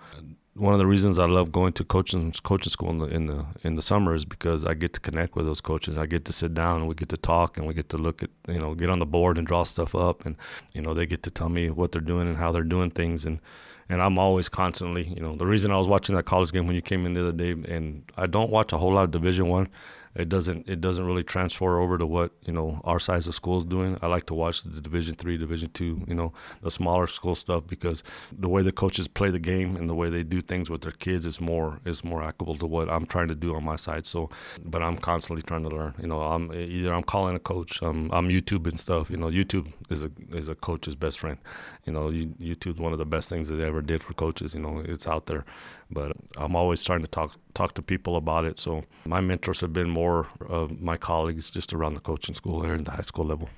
one 0.55 0.73
of 0.73 0.79
the 0.79 0.85
reasons 0.85 1.17
I 1.17 1.25
love 1.25 1.51
going 1.51 1.71
to 1.73 1.83
coaching 1.85 2.33
coaching 2.43 2.71
school 2.71 2.89
in 2.89 2.97
the 2.97 3.05
in 3.07 3.25
the 3.27 3.45
in 3.63 3.75
the 3.75 3.81
summer 3.81 4.13
is 4.13 4.25
because 4.25 4.65
I 4.65 4.73
get 4.73 4.93
to 4.93 4.99
connect 4.99 5.35
with 5.35 5.45
those 5.45 5.61
coaches. 5.61 5.97
I 5.97 6.05
get 6.05 6.25
to 6.25 6.33
sit 6.33 6.53
down 6.53 6.81
and 6.81 6.87
we 6.89 6.95
get 6.95 7.09
to 7.09 7.17
talk 7.17 7.57
and 7.57 7.65
we 7.65 7.73
get 7.73 7.89
to 7.89 7.97
look 7.97 8.21
at 8.21 8.29
you 8.47 8.59
know 8.59 8.75
get 8.75 8.89
on 8.89 8.99
the 8.99 9.05
board 9.05 9.37
and 9.37 9.47
draw 9.47 9.63
stuff 9.63 9.95
up 9.95 10.25
and 10.25 10.35
you 10.73 10.81
know 10.81 10.93
they 10.93 11.05
get 11.05 11.23
to 11.23 11.31
tell 11.31 11.49
me 11.49 11.69
what 11.69 11.93
they're 11.93 12.01
doing 12.01 12.27
and 12.27 12.37
how 12.37 12.51
they're 12.51 12.63
doing 12.63 12.91
things 12.91 13.25
and 13.25 13.39
and 13.87 14.01
I'm 14.01 14.19
always 14.19 14.49
constantly 14.49 15.07
you 15.07 15.21
know 15.21 15.37
the 15.37 15.45
reason 15.45 15.71
I 15.71 15.77
was 15.77 15.87
watching 15.87 16.15
that 16.15 16.23
college 16.23 16.51
game 16.51 16.67
when 16.67 16.75
you 16.75 16.81
came 16.81 17.05
in 17.05 17.13
the 17.13 17.21
other 17.21 17.31
day 17.31 17.51
and 17.51 18.03
I 18.17 18.27
don't 18.27 18.49
watch 18.49 18.73
a 18.73 18.77
whole 18.77 18.93
lot 18.93 19.05
of 19.05 19.11
Division 19.11 19.47
One 19.47 19.69
it 20.15 20.27
doesn't 20.27 20.67
it 20.67 20.81
doesn't 20.81 21.05
really 21.05 21.23
transfer 21.23 21.79
over 21.79 21.97
to 21.97 22.05
what 22.05 22.31
you 22.45 22.51
know 22.51 22.81
our 22.83 22.99
size 22.99 23.27
of 23.27 23.35
school 23.35 23.57
is 23.57 23.65
doing. 23.65 23.97
I 24.01 24.07
like 24.07 24.25
to 24.27 24.33
watch 24.33 24.63
the 24.63 24.81
Division 24.81 25.15
three, 25.15 25.37
Division 25.37 25.69
two, 25.71 26.03
you 26.07 26.15
know, 26.15 26.33
the 26.61 26.71
smaller 26.71 27.07
school 27.07 27.35
stuff 27.35 27.65
because 27.67 28.03
the 28.37 28.49
way 28.49 28.61
the 28.61 28.71
coaches 28.73 29.07
play 29.07 29.31
the 29.31 29.39
game 29.39 29.75
and 29.77 29.89
the 29.89 29.95
way 29.95 30.09
they 30.09 30.23
do 30.23 30.41
things 30.41 30.69
with 30.69 30.81
their 30.81 30.91
kids 30.91 31.25
is 31.25 31.39
more 31.39 31.79
is 31.85 32.03
more 32.03 32.21
applicable 32.21 32.55
to 32.57 32.67
what 32.67 32.89
I'm 32.89 33.05
trying 33.05 33.29
to 33.29 33.35
do 33.35 33.55
on 33.55 33.63
my 33.63 33.77
side. 33.77 34.05
So, 34.05 34.29
but 34.65 34.81
I'm 34.81 34.97
constantly 34.97 35.43
trying 35.43 35.63
to 35.63 35.69
learn. 35.69 35.93
You 36.01 36.07
know, 36.07 36.21
I'm 36.21 36.51
either 36.53 36.93
I'm 36.93 37.03
calling 37.03 37.35
a 37.35 37.39
coach, 37.39 37.81
I'm 37.81 38.11
I'm 38.11 38.27
YouTube 38.27 38.67
and 38.67 38.79
stuff. 38.79 39.09
You 39.09 39.17
know, 39.17 39.27
YouTube 39.27 39.71
is 39.89 40.03
a 40.03 40.11
is 40.31 40.49
a 40.49 40.55
coach's 40.55 40.95
best 40.95 41.19
friend. 41.19 41.37
You 41.85 41.93
know, 41.93 42.09
YouTube's 42.09 42.79
one 42.79 42.91
of 42.91 42.99
the 42.99 43.05
best 43.05 43.29
things 43.29 43.47
that 43.47 43.55
they 43.55 43.65
ever 43.65 43.81
did 43.81 44.03
for 44.03 44.13
coaches. 44.13 44.53
You 44.53 44.61
know, 44.61 44.83
it's 44.85 45.07
out 45.07 45.27
there, 45.27 45.45
but 45.89 46.11
I'm 46.35 46.55
always 46.55 46.83
trying 46.83 47.01
to 47.01 47.07
talk 47.07 47.37
talk 47.53 47.73
to 47.75 47.81
people 47.81 48.15
about 48.15 48.45
it. 48.45 48.59
So 48.59 48.83
my 49.05 49.21
mentors 49.21 49.61
have 49.61 49.73
been 49.73 49.89
more 49.89 50.00
of 50.47 50.81
my 50.81 50.97
colleagues 50.97 51.51
just 51.51 51.73
around 51.73 51.93
the 51.93 51.99
coaching 51.99 52.35
school 52.35 52.61
here 52.63 52.73
in 52.73 52.83
the 52.83 52.91
high 52.91 53.01
school 53.01 53.25
level. 53.25 53.49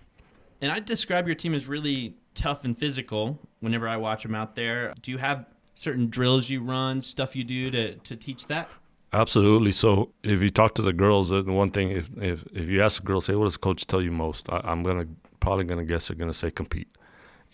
And 0.61 0.71
I 0.71 0.79
describe 0.79 1.27
your 1.27 1.35
team 1.35 1.53
as 1.53 1.67
really 1.67 2.15
tough 2.35 2.63
and 2.63 2.77
physical 2.77 3.39
whenever 3.59 3.87
I 3.87 3.97
watch 3.97 4.23
them 4.23 4.35
out 4.35 4.55
there. 4.55 4.93
Do 5.01 5.11
you 5.11 5.17
have 5.17 5.45
certain 5.75 6.09
drills 6.09 6.49
you 6.49 6.61
run, 6.61 7.01
stuff 7.01 7.35
you 7.35 7.43
do 7.43 7.71
to, 7.71 7.95
to 7.95 8.15
teach 8.15 8.47
that? 8.47 8.69
Absolutely. 9.11 9.71
So 9.71 10.11
if 10.23 10.41
you 10.41 10.49
talk 10.49 10.73
to 10.75 10.81
the 10.81 10.93
girls, 10.93 11.29
the 11.29 11.43
one 11.43 11.69
thing, 11.69 11.91
if, 11.91 12.09
if, 12.17 12.43
if 12.53 12.67
you 12.67 12.81
ask 12.81 13.01
a 13.01 13.05
girl, 13.05 13.21
say, 13.21 13.35
what 13.35 13.45
does 13.45 13.57
coach 13.57 13.85
tell 13.85 14.01
you 14.01 14.11
most? 14.11 14.49
I, 14.49 14.61
I'm 14.63 14.83
going 14.83 14.99
to 14.99 15.07
probably 15.39 15.65
going 15.65 15.79
to 15.79 15.85
guess 15.85 16.07
they're 16.07 16.17
going 16.17 16.31
to 16.31 16.37
say 16.37 16.49
compete 16.49 16.87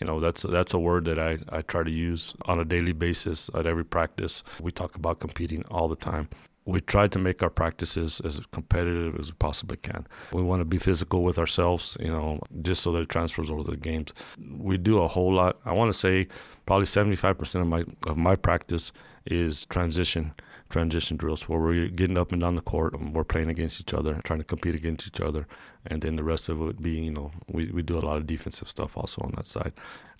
you 0.00 0.06
know 0.06 0.18
that's 0.18 0.42
that's 0.42 0.72
a 0.74 0.78
word 0.78 1.04
that 1.04 1.18
I, 1.18 1.38
I 1.50 1.62
try 1.62 1.82
to 1.82 1.90
use 1.90 2.34
on 2.46 2.58
a 2.58 2.64
daily 2.64 2.92
basis 2.92 3.50
at 3.54 3.66
every 3.66 3.84
practice 3.84 4.42
we 4.60 4.72
talk 4.72 4.96
about 4.96 5.20
competing 5.20 5.62
all 5.70 5.88
the 5.88 5.96
time 5.96 6.28
we 6.66 6.80
try 6.80 7.06
to 7.08 7.18
make 7.18 7.42
our 7.42 7.50
practices 7.50 8.20
as 8.24 8.40
competitive 8.52 9.18
as 9.18 9.28
we 9.28 9.32
possibly 9.38 9.76
can. 9.78 10.06
We 10.32 10.42
want 10.42 10.60
to 10.60 10.64
be 10.64 10.78
physical 10.78 11.22
with 11.22 11.38
ourselves, 11.38 11.96
you 12.00 12.10
know, 12.10 12.40
just 12.62 12.82
so 12.82 12.92
that 12.92 13.00
it 13.00 13.08
transfers 13.08 13.50
over 13.50 13.62
the 13.62 13.76
games. 13.76 14.12
We 14.58 14.76
do 14.76 15.00
a 15.00 15.08
whole 15.08 15.32
lot. 15.32 15.58
I 15.64 15.72
want 15.72 15.92
to 15.92 15.98
say 15.98 16.28
probably 16.66 16.86
75% 16.86 17.60
of 17.60 17.66
my 17.66 17.84
of 18.06 18.16
my 18.16 18.36
practice 18.36 18.92
is 19.26 19.66
transition 19.66 20.32
transition 20.70 21.16
drills 21.16 21.48
where 21.48 21.58
we're 21.58 21.88
getting 21.88 22.16
up 22.16 22.32
and 22.32 22.40
down 22.40 22.54
the 22.54 22.62
court 22.62 22.94
and 22.94 23.12
we're 23.12 23.24
playing 23.24 23.48
against 23.48 23.80
each 23.80 23.92
other, 23.92 24.20
trying 24.24 24.38
to 24.38 24.44
compete 24.44 24.74
against 24.74 25.06
each 25.06 25.20
other. 25.20 25.46
And 25.86 26.00
then 26.00 26.16
the 26.16 26.22
rest 26.22 26.48
of 26.48 26.62
it 26.62 26.80
being, 26.80 27.04
you 27.04 27.10
know, 27.10 27.32
we, 27.48 27.66
we 27.72 27.82
do 27.82 27.98
a 27.98 28.00
lot 28.00 28.16
of 28.16 28.26
defensive 28.26 28.68
stuff 28.68 28.96
also 28.96 29.20
on 29.22 29.32
that 29.36 29.48
side. 29.48 29.72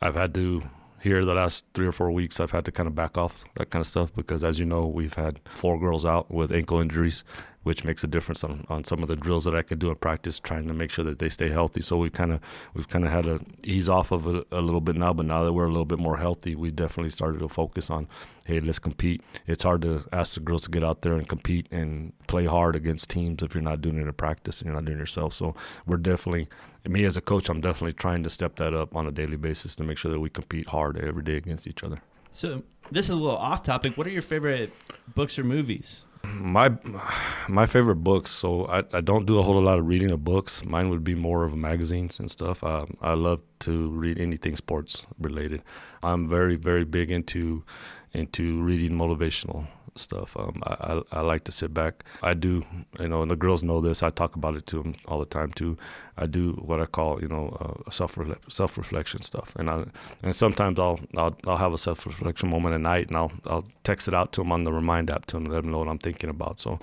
I've 0.03 0.17
had 0.17 0.35
to 0.35 0.63
here 1.02 1.25
the 1.25 1.35
last 1.35 1.64
three 1.75 1.87
or 1.87 1.92
four 1.92 2.11
weeks 2.11 2.40
I've 2.40 2.50
had 2.50 2.64
to 2.66 2.73
kind 2.73 2.87
of 2.87 2.95
back 2.95 3.16
off 3.16 3.45
that 3.57 3.71
kind 3.71 3.80
of 3.80 3.87
stuff 3.87 4.14
because 4.14 4.45
as 4.45 4.59
you 4.59 4.64
know 4.64 4.87
we've 4.87 5.14
had 5.14 5.40
four 5.54 5.78
girls 5.78 6.04
out 6.04 6.30
with 6.30 6.52
ankle 6.52 6.80
injuries 6.80 7.25
which 7.71 7.85
makes 7.85 8.03
a 8.03 8.09
difference 8.09 8.43
on, 8.43 8.67
on 8.69 8.83
some 8.83 9.00
of 9.00 9.07
the 9.07 9.15
drills 9.15 9.45
that 9.45 9.55
I 9.55 9.62
could 9.62 9.79
do 9.79 9.91
in 9.91 9.95
practice, 9.95 10.41
trying 10.41 10.67
to 10.67 10.75
make 10.75 10.91
sure 10.91 11.05
that 11.05 11.21
they 11.21 11.29
stay 11.29 11.50
healthy. 11.50 11.83
So 11.83 11.99
we 11.99 12.11
kind 12.11 12.33
of 12.33 12.41
we've 12.75 12.89
kind 12.89 13.05
of 13.05 13.12
had 13.12 13.27
to 13.27 13.39
ease 13.62 13.89
off 13.89 14.11
of 14.11 14.27
it 14.27 14.45
a 14.50 14.61
little 14.61 14.81
bit 14.81 14.97
now, 14.97 15.12
but 15.12 15.25
now 15.27 15.45
that 15.45 15.53
we're 15.53 15.67
a 15.67 15.71
little 15.71 15.85
bit 15.85 16.00
more 16.00 16.17
healthy, 16.17 16.57
we 16.57 16.73
definitely 16.73 17.11
started 17.11 17.39
to 17.39 17.49
focus 17.49 17.89
on, 17.89 18.09
hey, 18.45 18.59
let's 18.59 18.81
compete. 18.81 19.23
It's 19.47 19.62
hard 19.62 19.83
to 19.83 20.05
ask 20.12 20.35
the 20.35 20.41
girls 20.41 20.62
to 20.62 20.71
get 20.73 20.83
out 20.83 21.03
there 21.03 21.12
and 21.12 21.29
compete 21.29 21.69
and 21.71 22.12
play 22.27 22.45
hard 22.45 22.75
against 22.75 23.09
teams 23.09 23.41
if 23.41 23.55
you're 23.55 23.62
not 23.62 23.81
doing 23.81 23.99
it 23.99 24.09
in 24.09 24.12
practice 24.15 24.59
and 24.59 24.67
you're 24.67 24.75
not 24.75 24.87
doing 24.87 24.99
it 24.99 25.03
yourself. 25.03 25.33
So 25.33 25.55
we're 25.87 25.99
definitely 25.99 26.49
me 26.89 27.05
as 27.05 27.17
a 27.17 27.21
coach, 27.21 27.49
I'm 27.49 27.61
definitely 27.61 27.93
trying 27.93 28.25
to 28.25 28.31
step 28.31 28.57
that 28.57 28.75
up 28.75 28.97
on 28.97 29.07
a 29.07 29.12
daily 29.12 29.37
basis 29.37 29.77
to 29.77 29.85
make 29.85 29.97
sure 29.97 30.11
that 30.11 30.19
we 30.19 30.29
compete 30.29 30.71
hard 30.71 30.99
every 30.99 31.23
day 31.23 31.37
against 31.37 31.69
each 31.69 31.85
other. 31.85 32.00
So 32.33 32.65
this 32.91 33.07
is 33.07 33.11
a 33.11 33.15
little 33.15 33.39
off 33.39 33.62
topic. 33.62 33.97
What 33.97 34.09
are 34.09 34.11
your 34.11 34.23
favorite 34.23 34.73
books 35.15 35.39
or 35.39 35.45
movies? 35.45 36.05
My 36.25 36.77
my 37.49 37.67
favorite 37.67 37.97
books. 38.05 38.31
So 38.31 38.67
I, 38.67 38.85
I 38.93 39.00
don't 39.00 39.27
do 39.27 39.39
a 39.39 39.43
whole 39.43 39.61
lot 39.61 39.79
of 39.79 39.87
reading 39.87 40.11
of 40.11 40.25
books. 40.25 40.65
Mine 40.65 40.91
would 40.91 41.05
be 41.05 41.15
more 41.15 41.45
of 41.45 41.55
magazines 41.57 42.21
and 42.21 42.31
stuff. 42.31 42.62
Um, 42.62 42.97
I 43.00 43.15
love 43.15 43.41
to 43.61 43.91
read 43.91 44.19
anything 44.19 44.57
sports 44.57 45.07
related. 45.19 45.62
I'm 46.03 46.29
very 46.29 46.57
very 46.57 46.85
big 46.85 47.11
into 47.11 47.65
into 48.12 48.62
reading 48.62 48.93
motivational 48.93 49.67
stuff. 49.97 50.37
Um, 50.37 50.63
I, 50.65 50.73
I, 51.13 51.19
I 51.19 51.21
like 51.21 51.45
to 51.45 51.53
sit 51.53 51.73
back. 51.75 52.05
I 52.23 52.35
do, 52.35 52.65
you 52.99 53.09
know, 53.09 53.23
and 53.23 53.31
the 53.31 53.37
girls 53.37 53.63
know 53.63 53.81
this. 53.81 54.03
I 54.03 54.11
talk 54.11 54.37
about 54.37 54.57
it 54.57 54.67
to 54.69 54.83
them 54.83 54.95
all 55.07 55.19
the 55.19 55.27
time 55.27 55.53
too. 55.53 55.77
I 56.17 56.27
do 56.27 56.53
what 56.53 56.81
I 56.81 56.87
call, 56.87 57.21
you 57.21 57.29
know, 57.29 57.57
uh, 57.61 57.91
self 57.91 58.19
self 58.49 58.77
reflection 58.77 59.23
stuff, 59.23 59.55
and 59.57 59.71
I 59.71 59.85
and 60.23 60.35
sometimes 60.35 60.79
I'll 60.79 61.01
I'll 61.17 61.37
I'll 61.47 61.57
have 61.57 61.73
a 61.73 61.79
self 61.79 62.07
reflection 62.07 62.51
moment 62.51 62.75
at 62.75 62.81
night, 62.81 63.09
and 63.09 63.17
I'll 63.17 63.33
I'll 63.47 63.65
text 63.85 64.09
it 64.09 64.15
out 64.15 64.33
to 64.33 64.41
them 64.43 64.53
on 64.53 64.65
the 64.65 64.73
remind 64.73 65.11
app 65.11 65.27
to 65.27 65.37
them, 65.37 65.45
let 65.47 65.63
them 65.63 65.71
know 65.71 65.79
what 65.79 65.89
I'm 65.89 65.99
thinking 65.99 66.31
about. 66.31 66.59
So 66.59 66.79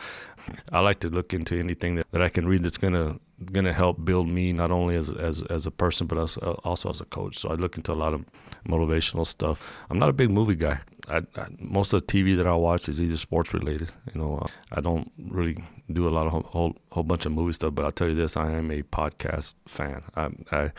I 0.72 0.80
like 0.80 1.00
to 1.02 1.10
look 1.10 1.34
into 1.34 1.60
anything 1.60 1.96
that, 1.96 2.08
that 2.12 2.22
I 2.22 2.30
can 2.30 2.48
read 2.48 2.64
that's 2.64 2.78
gonna 2.78 3.20
gonna 3.52 3.74
help 3.74 4.04
build 4.04 4.28
me 4.28 4.52
not 4.52 4.72
only 4.72 4.96
as 4.96 5.10
as 5.10 5.44
as 5.44 5.66
a 5.66 5.72
person 5.72 6.08
but 6.08 6.18
as, 6.18 6.38
uh, 6.38 6.54
also 6.64 6.90
as 6.90 7.02
a 7.02 7.06
coach. 7.06 7.38
So 7.38 7.50
I 7.50 7.54
look 7.54 7.78
into 7.78 7.92
a 7.92 7.96
lot 7.96 8.14
of 8.14 8.26
motivational 8.68 9.26
stuff. 9.26 9.62
I'm 9.90 10.00
not 10.00 10.10
a 10.10 10.14
big 10.14 10.30
movie 10.30 10.56
guy. 10.56 10.80
I, 11.10 11.18
I, 11.38 11.48
most 11.60 11.94
of 11.94 12.06
the 12.06 12.08
TV 12.08 12.36
that 12.36 12.46
I 12.46 12.56
watch 12.56 12.90
is 12.90 13.00
either 13.00 13.16
sports 13.16 13.54
related. 13.54 13.92
You 14.14 14.20
know, 14.20 14.40
uh, 14.40 14.48
I 14.74 14.82
don't 14.82 15.10
really 15.18 15.64
do 15.92 16.06
a 16.08 16.12
lot 16.12 16.26
of 16.26 16.34
whole, 16.34 16.42
whole, 16.42 16.78
whole 16.92 17.04
bunch 17.04 17.26
of 17.26 17.32
movie 17.32 17.54
stuff. 17.54 17.76
But 17.76 17.86
I'll 17.86 17.92
tell 17.94 18.10
you 18.10 18.16
this: 18.16 18.36
I 18.36 18.52
am 18.52 18.72
a 18.72 18.82
podcast 18.84 19.54
fan. 19.68 20.04
I, 20.16 20.30
I 20.52 20.72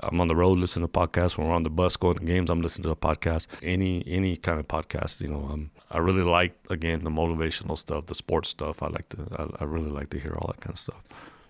I'm 0.00 0.20
on 0.20 0.28
the 0.28 0.36
road 0.36 0.58
listening 0.58 0.88
to 0.88 0.92
podcasts. 0.92 1.36
When 1.36 1.48
we're 1.48 1.54
on 1.54 1.64
the 1.64 1.70
bus 1.70 1.96
going 1.96 2.18
to 2.18 2.24
games, 2.24 2.48
I'm 2.50 2.62
listening 2.62 2.84
to 2.84 2.90
a 2.90 2.96
podcast. 2.96 3.46
Any 3.62 4.02
any 4.06 4.36
kind 4.36 4.58
of 4.58 4.68
podcast, 4.68 5.20
you 5.20 5.28
know. 5.28 5.48
Um, 5.50 5.70
I 5.90 5.98
really 5.98 6.22
like 6.22 6.56
again 6.70 7.04
the 7.04 7.10
motivational 7.10 7.76
stuff, 7.76 8.06
the 8.06 8.14
sports 8.14 8.48
stuff. 8.48 8.82
I 8.82 8.88
like 8.88 9.08
to. 9.10 9.26
I, 9.38 9.62
I 9.62 9.64
really 9.64 9.90
like 9.90 10.10
to 10.10 10.18
hear 10.18 10.34
all 10.34 10.46
that 10.48 10.60
kind 10.60 10.72
of 10.72 10.78
stuff. 10.78 11.02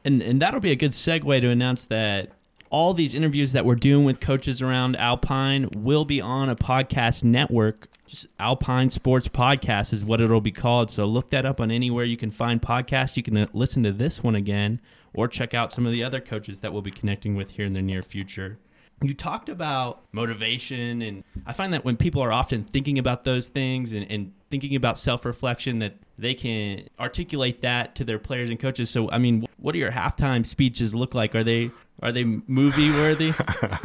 And 0.04 0.22
and 0.22 0.40
that'll 0.40 0.60
be 0.60 0.70
a 0.70 0.76
good 0.76 0.90
segue 0.90 1.40
to 1.40 1.48
announce 1.48 1.84
that 1.86 2.30
all 2.70 2.92
these 2.92 3.14
interviews 3.14 3.52
that 3.52 3.64
we're 3.64 3.76
doing 3.76 4.04
with 4.04 4.18
coaches 4.18 4.60
around 4.60 4.96
Alpine 4.96 5.68
will 5.76 6.04
be 6.04 6.20
on 6.20 6.48
a 6.48 6.56
podcast 6.56 7.22
network. 7.22 7.88
Just 8.06 8.26
Alpine 8.40 8.90
Sports 8.90 9.28
Podcast 9.28 9.92
is 9.92 10.04
what 10.04 10.20
it'll 10.20 10.40
be 10.40 10.50
called. 10.50 10.90
So 10.90 11.06
look 11.06 11.30
that 11.30 11.46
up 11.46 11.60
on 11.60 11.70
anywhere 11.70 12.04
you 12.04 12.16
can 12.16 12.32
find 12.32 12.60
podcasts. 12.60 13.16
You 13.16 13.22
can 13.22 13.36
uh, 13.36 13.46
listen 13.52 13.84
to 13.84 13.92
this 13.92 14.24
one 14.24 14.34
again 14.34 14.80
or 15.14 15.28
check 15.28 15.54
out 15.54 15.70
some 15.70 15.86
of 15.86 15.92
the 15.92 16.02
other 16.02 16.20
coaches 16.20 16.60
that 16.60 16.72
we'll 16.72 16.82
be 16.82 16.90
connecting 16.90 17.36
with 17.36 17.50
here 17.50 17.64
in 17.64 17.74
the 17.74 17.82
near 17.82 18.02
future. 18.02 18.58
You 19.02 19.14
talked 19.14 19.48
about 19.48 20.02
motivation, 20.12 21.02
and 21.02 21.24
I 21.46 21.52
find 21.52 21.72
that 21.74 21.84
when 21.84 21.96
people 21.96 22.22
are 22.22 22.32
often 22.32 22.64
thinking 22.64 22.98
about 22.98 23.24
those 23.24 23.48
things 23.48 23.92
and, 23.92 24.10
and 24.10 24.32
thinking 24.60 24.76
about 24.76 24.96
self 24.96 25.24
reflection, 25.24 25.80
that 25.80 25.96
they 26.16 26.32
can 26.32 26.86
articulate 27.00 27.60
that 27.62 27.96
to 27.96 28.04
their 28.04 28.20
players 28.20 28.50
and 28.50 28.60
coaches. 28.60 28.88
So, 28.88 29.10
I 29.10 29.18
mean, 29.18 29.46
what 29.56 29.72
do 29.72 29.78
your 29.78 29.90
halftime 29.90 30.46
speeches 30.46 30.94
look 30.94 31.12
like? 31.12 31.34
Are 31.34 31.42
they 31.42 31.72
are 32.02 32.12
they 32.12 32.22
movie 32.24 32.92
worthy? 32.92 33.32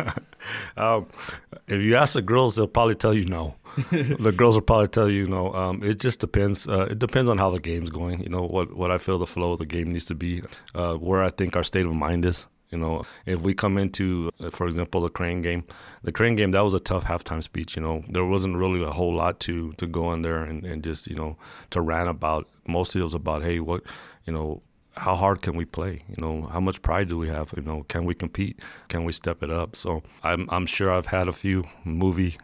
um, 0.77 1.07
if 1.67 1.81
you 1.81 1.95
ask 1.95 2.13
the 2.13 2.21
girls, 2.21 2.55
they'll 2.55 2.67
probably 2.67 2.95
tell 2.95 3.15
you 3.15 3.25
no. 3.25 3.55
the 3.91 4.31
girls 4.35 4.55
will 4.55 4.61
probably 4.61 4.89
tell 4.89 5.09
you 5.09 5.27
no. 5.27 5.51
Um, 5.53 5.83
it 5.83 5.99
just 5.99 6.19
depends. 6.19 6.67
Uh, 6.67 6.87
it 6.91 6.99
depends 6.99 7.29
on 7.29 7.39
how 7.39 7.49
the 7.49 7.59
game's 7.59 7.89
going. 7.89 8.21
You 8.21 8.29
know 8.29 8.45
what 8.45 8.75
what 8.75 8.91
I 8.91 8.99
feel 8.99 9.17
the 9.17 9.27
flow 9.27 9.53
of 9.53 9.59
the 9.59 9.65
game 9.65 9.91
needs 9.91 10.05
to 10.05 10.15
be, 10.15 10.43
uh, 10.75 10.95
where 10.95 11.23
I 11.23 11.31
think 11.31 11.55
our 11.55 11.63
state 11.63 11.87
of 11.87 11.95
mind 11.95 12.25
is. 12.25 12.45
You 12.71 12.77
know, 12.77 13.03
if 13.25 13.41
we 13.41 13.53
come 13.53 13.77
into, 13.77 14.31
uh, 14.39 14.51
for 14.51 14.67
example, 14.67 15.01
the 15.01 15.09
Crane 15.09 15.41
game, 15.41 15.63
the 16.03 16.11
Crane 16.11 16.35
game 16.35 16.51
that 16.51 16.61
was 16.61 16.73
a 16.73 16.79
tough 16.79 17.05
halftime 17.05 17.41
speech. 17.41 17.75
You 17.75 17.81
know, 17.81 18.03
there 18.07 18.25
wasn't 18.25 18.57
really 18.57 18.83
a 18.83 18.91
whole 18.91 19.13
lot 19.13 19.39
to 19.41 19.73
to 19.73 19.87
go 19.87 20.13
in 20.13 20.21
there 20.21 20.43
and, 20.43 20.65
and 20.65 20.83
just 20.83 21.07
you 21.07 21.15
know 21.15 21.37
to 21.71 21.81
rant 21.81 22.09
about. 22.09 22.47
Mostly 22.67 23.01
it 23.01 23.03
was 23.03 23.15
about, 23.15 23.41
hey, 23.41 23.59
what 23.59 23.81
you 24.25 24.33
know, 24.33 24.61
how 24.93 25.15
hard 25.15 25.41
can 25.41 25.55
we 25.55 25.65
play? 25.65 26.03
You 26.07 26.21
know, 26.21 26.43
how 26.51 26.59
much 26.59 26.81
pride 26.81 27.07
do 27.09 27.17
we 27.17 27.29
have? 27.29 27.51
You 27.55 27.63
know, 27.63 27.83
can 27.87 28.05
we 28.05 28.13
compete? 28.13 28.59
Can 28.89 29.03
we 29.05 29.13
step 29.13 29.41
it 29.41 29.49
up? 29.49 29.75
So 29.75 30.03
I'm 30.23 30.47
I'm 30.51 30.65
sure 30.65 30.91
I've 30.91 31.07
had 31.07 31.27
a 31.27 31.33
few 31.33 31.65
movie 31.83 32.37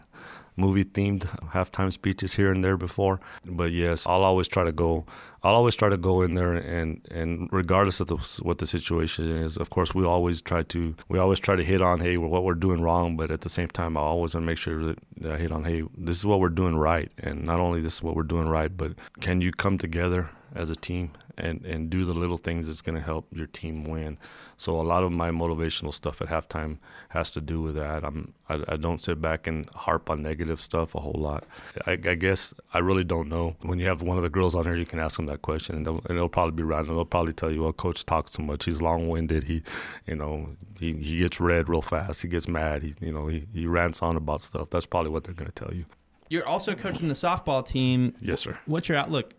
movie 0.58 0.86
themed 0.86 1.22
halftime 1.50 1.92
speeches 1.92 2.36
here 2.36 2.52
and 2.52 2.64
there 2.64 2.78
before, 2.78 3.20
but 3.46 3.72
yes, 3.72 4.08
I'll 4.08 4.24
always 4.24 4.48
try 4.48 4.64
to 4.64 4.72
go. 4.72 5.06
I'll 5.44 5.54
always 5.54 5.76
try 5.76 5.90
to 5.90 5.98
go 5.98 6.22
in 6.24 6.34
there 6.34 6.54
and 6.54 7.06
and 7.12 7.50
regardless 7.52 8.00
of 8.00 8.08
the, 8.08 8.18
what 8.42 8.58
the 8.58 8.66
situation 8.66 9.30
is, 9.30 9.58
of 9.58 9.70
course, 9.70 9.94
we 9.94 10.04
always 10.06 10.42
try 10.42 10.64
to 10.64 10.96
we 11.10 11.20
always 11.20 11.40
try 11.40 11.56
to 11.56 11.64
hit 11.64 11.82
on 11.82 12.00
hey 12.00 12.18
what 12.18 12.44
we're 12.44 12.56
doing 12.56 12.82
wrong, 12.82 13.16
but 13.16 13.32
at 13.32 13.42
the 13.42 13.50
same 13.50 13.68
time, 13.68 13.98
I 13.98 14.02
always 14.02 14.34
want 14.34 14.44
to 14.44 14.48
make 14.48 14.58
sure 14.58 14.84
that, 14.86 15.00
that 15.18 15.32
I 15.34 15.38
hit 15.38 15.52
on 15.52 15.64
hey 15.64 15.84
this 15.98 16.18
is 16.18 16.26
what 16.26 16.40
we're 16.40 16.50
doing 16.50 16.76
right, 16.76 17.12
and 17.20 17.44
not 17.44 17.60
only 17.60 17.82
this 17.82 17.96
is 17.96 18.04
what 18.04 18.16
we're 18.16 18.24
doing 18.24 18.48
right, 18.48 18.76
but 18.76 18.94
can 19.22 19.42
you 19.42 19.52
come 19.52 19.78
together 19.78 20.30
as 20.56 20.70
a 20.70 20.76
team 20.76 21.12
and 21.38 21.66
and 21.66 21.90
do 21.90 22.06
the 22.06 22.14
little 22.14 22.38
things 22.38 22.68
that's 22.68 22.82
going 22.82 22.96
to 22.96 23.02
help 23.02 23.28
your 23.32 23.48
team 23.48 23.84
win. 23.84 24.18
So 24.58 24.80
a 24.80 24.84
lot 24.84 25.04
of 25.04 25.12
my 25.12 25.32
motivational 25.32 25.94
stuff 25.94 26.22
at 26.22 26.30
halftime 26.30 26.78
has 27.10 27.32
to 27.32 27.42
do 27.42 27.62
with 27.62 27.76
that. 27.76 28.04
I'm 28.04 28.34
I, 28.48 28.64
I 28.70 28.78
don't 28.78 29.02
sit 29.02 29.22
back 29.22 29.48
and 29.48 29.70
harp 29.76 30.10
on 30.10 30.22
negative 30.22 30.62
stuff 30.62 30.96
a 30.96 31.02
whole 31.02 31.18
lot. 31.18 31.44
I, 31.86 31.92
I, 31.92 32.16
guess 32.16 32.54
I 32.74 32.80
really 32.80 33.04
don't 33.04 33.28
know. 33.28 33.56
When 33.62 33.80
you 33.80 33.88
have 33.88 34.02
one 34.02 34.18
of 34.18 34.24
the 34.24 34.30
girls 34.30 34.56
on 34.56 34.64
here, 34.64 34.76
you 34.76 34.86
can 34.86 35.00
ask 35.00 35.18
them 35.18 35.26
that 35.26 35.42
question, 35.42 35.76
and 35.76 35.86
they'll, 35.86 36.02
and 36.08 36.18
they'll 36.18 36.30
probably 36.30 36.56
be 36.56 36.64
random. 36.64 36.96
They'll 36.96 37.06
probably 37.06 37.34
tell 37.34 37.52
you, 37.52 37.64
"Well, 37.64 37.74
coach 37.74 38.06
talks 38.06 38.32
too 38.32 38.44
much. 38.44 38.66
He's 38.66 38.82
long-winded. 38.82 39.44
He, 39.44 39.64
you 40.08 40.16
know, 40.16 40.50
he, 40.80 40.94
he 40.94 41.20
gets 41.20 41.40
red 41.40 41.68
real 41.70 41.82
fast. 41.82 42.22
He 42.22 42.28
gets 42.28 42.48
mad. 42.48 42.84
He, 42.84 42.96
you 43.02 43.12
know, 43.12 43.28
he, 43.28 43.46
he 43.54 43.68
rants 43.68 44.02
on 44.02 44.16
about 44.16 44.42
stuff." 44.42 44.70
That's 44.70 44.86
probably 44.86 45.12
what 45.12 45.24
they're 45.24 45.34
going 45.34 45.52
to 45.52 45.66
tell 45.66 45.74
you. 45.74 45.86
You're 46.30 46.48
also 46.48 46.74
coaching 46.76 47.08
the 47.08 47.14
softball 47.14 47.66
team. 47.66 48.16
Yes, 48.20 48.42
sir. 48.42 48.58
What's 48.66 48.90
your 48.90 48.98
outlook 48.98 49.34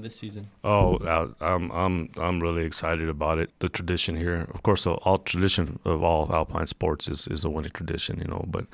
this 0.00 0.16
season? 0.16 0.48
Oh, 0.64 0.98
I'm 1.40 1.70
I'm 1.70 2.10
I'm 2.16 2.40
really 2.40 2.64
excited 2.64 3.08
about 3.08 3.38
it. 3.38 3.50
The 3.58 3.68
tradition 3.68 4.16
here, 4.16 4.48
of 4.54 4.62
course, 4.62 4.86
all 4.86 5.18
tradition 5.18 5.78
of 5.84 6.02
all 6.02 6.32
alpine 6.32 6.66
sports 6.66 7.08
is 7.08 7.28
is 7.28 7.44
a 7.44 7.50
winning 7.50 7.72
tradition, 7.72 8.18
you 8.18 8.24
know. 8.24 8.44
But 8.48 8.66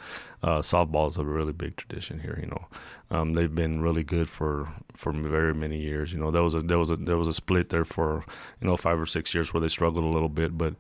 uh, 0.42 0.58
softball 0.58 1.08
is 1.08 1.16
a 1.16 1.25
really 1.25 1.52
big 1.52 1.76
tradition 1.76 2.20
here, 2.20 2.38
you 2.40 2.46
know. 2.46 2.66
Um, 3.10 3.32
they've 3.32 3.54
been 3.54 3.82
really 3.82 4.04
good 4.04 4.28
for 4.28 4.68
for 4.94 5.12
very 5.12 5.54
many 5.54 5.78
years. 5.78 6.12
You 6.12 6.18
know, 6.18 6.30
there 6.30 6.42
was 6.42 6.54
a 6.54 6.60
there 6.60 6.78
was 6.78 6.90
a 6.90 6.96
there 6.96 7.16
was 7.16 7.28
a 7.28 7.34
split 7.34 7.70
there 7.70 7.84
for 7.84 8.25
you 8.60 8.68
know 8.68 8.76
five 8.76 9.00
or 9.00 9.06
six 9.06 9.34
years 9.34 9.52
where 9.52 9.60
they 9.60 9.68
struggled 9.68 10.04
a 10.04 10.08
little 10.08 10.28
bit, 10.28 10.56
but 10.56 10.75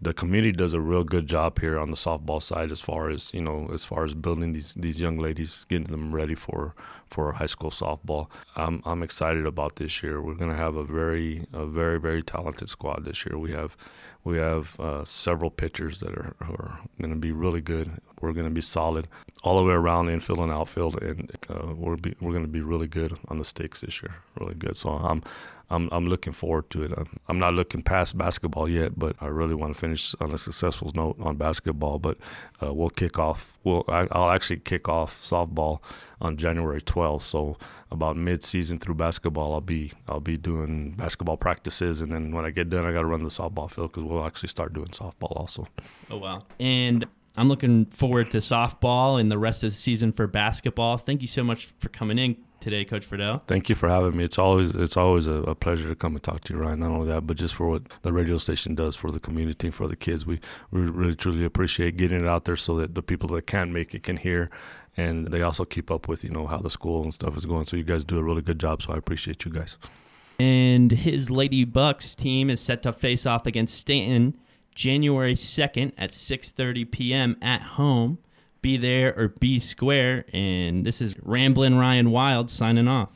the 0.00 0.14
community 0.14 0.52
does 0.52 0.72
a 0.72 0.80
real 0.80 1.04
good 1.04 1.26
job 1.26 1.58
here 1.60 1.78
on 1.78 1.90
the 1.90 1.96
softball 1.96 2.42
side 2.42 2.70
as 2.70 2.80
far 2.80 3.10
as 3.10 3.32
you 3.34 3.40
know 3.40 3.68
as 3.72 3.84
far 3.84 4.04
as 4.04 4.14
building 4.14 4.52
these 4.52 4.72
these 4.74 5.00
young 5.00 5.18
ladies 5.18 5.66
getting 5.68 5.88
them 5.88 6.14
ready 6.14 6.34
for 6.34 6.74
for 7.10 7.32
high 7.32 7.46
school 7.46 7.70
softball 7.70 8.28
i'm 8.56 8.82
i'm 8.84 9.02
excited 9.02 9.46
about 9.46 9.76
this 9.76 10.02
year 10.02 10.20
we're 10.20 10.34
going 10.34 10.50
to 10.50 10.56
have 10.56 10.76
a 10.76 10.84
very 10.84 11.46
a 11.52 11.66
very 11.66 11.98
very 11.98 12.22
talented 12.22 12.68
squad 12.68 13.04
this 13.04 13.24
year 13.26 13.38
we 13.38 13.52
have 13.52 13.76
we 14.24 14.36
have 14.36 14.78
uh, 14.78 15.04
several 15.04 15.50
pitchers 15.50 16.00
that 16.00 16.10
are, 16.10 16.34
are 16.40 16.80
going 17.00 17.10
to 17.10 17.16
be 17.16 17.32
really 17.32 17.62
good. 17.62 17.90
We're 18.20 18.32
going 18.32 18.46
to 18.46 18.52
be 18.52 18.60
solid 18.60 19.08
all 19.42 19.56
the 19.56 19.64
way 19.64 19.72
around 19.72 20.10
infield 20.10 20.40
and 20.40 20.52
outfield, 20.52 21.02
and 21.02 21.30
uh, 21.48 21.72
we're 21.74 21.96
be, 21.96 22.14
we're 22.20 22.32
going 22.32 22.44
to 22.44 22.48
be 22.48 22.60
really 22.60 22.88
good 22.88 23.16
on 23.28 23.38
the 23.38 23.44
stakes 23.44 23.80
this 23.80 24.02
year. 24.02 24.16
Really 24.38 24.54
good. 24.54 24.76
So 24.76 24.90
I'm 24.90 25.22
I'm 25.70 25.88
I'm 25.92 26.06
looking 26.06 26.32
forward 26.32 26.70
to 26.70 26.82
it. 26.84 26.92
I'm, 26.96 27.20
I'm 27.28 27.38
not 27.38 27.54
looking 27.54 27.82
past 27.82 28.16
basketball 28.16 28.68
yet, 28.68 28.98
but 28.98 29.16
I 29.20 29.26
really 29.26 29.54
want 29.54 29.74
to 29.74 29.78
finish 29.78 30.14
on 30.20 30.32
a 30.32 30.38
successful 30.38 30.90
note 30.94 31.16
on 31.20 31.36
basketball. 31.36 31.98
But 31.98 32.16
uh, 32.62 32.72
we'll 32.72 32.90
kick 32.90 33.18
off. 33.18 33.52
Well, 33.64 33.84
I, 33.88 34.02
will 34.04 34.30
actually 34.30 34.60
kick 34.60 34.88
off 34.88 35.20
softball 35.22 35.80
on 36.20 36.36
January 36.36 36.80
12th. 36.80 37.22
So 37.22 37.58
about 37.90 38.16
mid-season 38.16 38.78
through 38.78 38.94
basketball, 38.94 39.52
I'll 39.52 39.60
be 39.60 39.92
I'll 40.08 40.20
be 40.20 40.38
doing 40.38 40.92
basketball 40.92 41.36
practices, 41.36 42.00
and 42.00 42.10
then 42.10 42.32
when 42.32 42.44
I 42.44 42.50
get 42.50 42.70
done, 42.70 42.86
I 42.86 42.92
got 42.92 43.00
to 43.00 43.06
run 43.06 43.22
the 43.22 43.30
softball 43.30 43.70
field 43.70 43.92
because 43.92 44.04
we'll 44.04 44.24
actually 44.24 44.48
start 44.48 44.72
doing 44.72 44.88
softball 44.88 45.36
also. 45.36 45.68
Oh 46.10 46.16
wow! 46.16 46.44
And 46.58 47.06
I'm 47.36 47.48
looking 47.48 47.86
forward 47.86 48.30
to 48.30 48.38
softball 48.38 49.20
and 49.20 49.30
the 49.30 49.38
rest 49.38 49.62
of 49.62 49.70
the 49.70 49.76
season 49.76 50.12
for 50.12 50.26
basketball. 50.26 50.96
Thank 50.96 51.20
you 51.20 51.28
so 51.28 51.44
much 51.44 51.66
for 51.78 51.90
coming 51.90 52.18
in 52.18 52.36
today, 52.68 52.84
Coach 52.84 53.08
Virdell. 53.08 53.42
Thank 53.46 53.68
you 53.68 53.74
for 53.74 53.88
having 53.88 54.16
me. 54.16 54.24
It's 54.24 54.38
always 54.38 54.70
it's 54.70 54.96
always 54.96 55.26
a, 55.26 55.42
a, 55.44 55.54
pleasure 55.54 55.88
to 55.88 55.94
come 55.94 56.14
and 56.14 56.22
talk 56.22 56.44
to 56.44 56.54
you, 56.54 56.60
Ryan. 56.60 56.80
Not 56.80 56.90
only 56.90 57.08
that, 57.08 57.26
but 57.26 57.36
just 57.36 57.54
for 57.54 57.68
what 57.68 57.82
the 58.02 58.12
radio 58.12 58.36
station 58.38 58.74
does 58.74 58.94
for 58.94 59.10
the 59.10 59.20
community 59.20 59.68
and 59.68 59.74
for 59.74 59.88
the 59.88 59.96
kids. 59.96 60.26
We 60.26 60.40
we 60.70 60.82
really 60.82 61.14
truly 61.14 61.44
appreciate 61.44 61.96
getting 61.96 62.20
it 62.20 62.26
out 62.26 62.44
there 62.44 62.56
so 62.56 62.76
that 62.76 62.94
the 62.94 63.02
people 63.02 63.28
that 63.30 63.46
can't 63.46 63.72
make 63.72 63.94
it 63.94 64.02
can 64.02 64.18
hear, 64.18 64.50
and 64.96 65.28
they 65.28 65.40
also 65.40 65.64
keep 65.64 65.90
up 65.90 66.08
with 66.08 66.22
you 66.22 66.30
know 66.30 66.46
how 66.46 66.58
the 66.58 66.70
school 66.70 67.02
and 67.02 67.14
stuff 67.14 67.36
is 67.36 67.46
going. 67.46 67.66
So 67.66 67.76
you 67.76 67.84
guys 67.84 68.04
do 68.04 68.18
a 68.18 68.22
really 68.22 68.42
good 68.42 68.58
job. 68.58 68.82
So 68.82 68.92
I 68.92 68.98
appreciate 68.98 69.44
you 69.44 69.50
guys. 69.50 69.76
And 70.38 70.92
his 70.92 71.30
Lady 71.30 71.64
Bucks 71.64 72.14
team 72.14 72.50
is 72.50 72.60
set 72.60 72.82
to 72.82 72.92
face 72.92 73.26
off 73.26 73.46
against 73.46 73.76
Stanton 73.76 74.38
January 74.74 75.34
2nd 75.34 75.92
at 75.96 76.10
6:30 76.10 76.90
p.m. 76.90 77.36
at 77.40 77.62
home. 77.62 78.18
Be 78.60 78.76
there 78.76 79.14
or 79.16 79.28
be 79.28 79.60
square. 79.60 80.24
And 80.32 80.84
this 80.84 81.00
is 81.00 81.16
Ramblin' 81.22 81.76
Ryan 81.76 82.10
Wild 82.10 82.50
signing 82.50 82.88
off. 82.88 83.10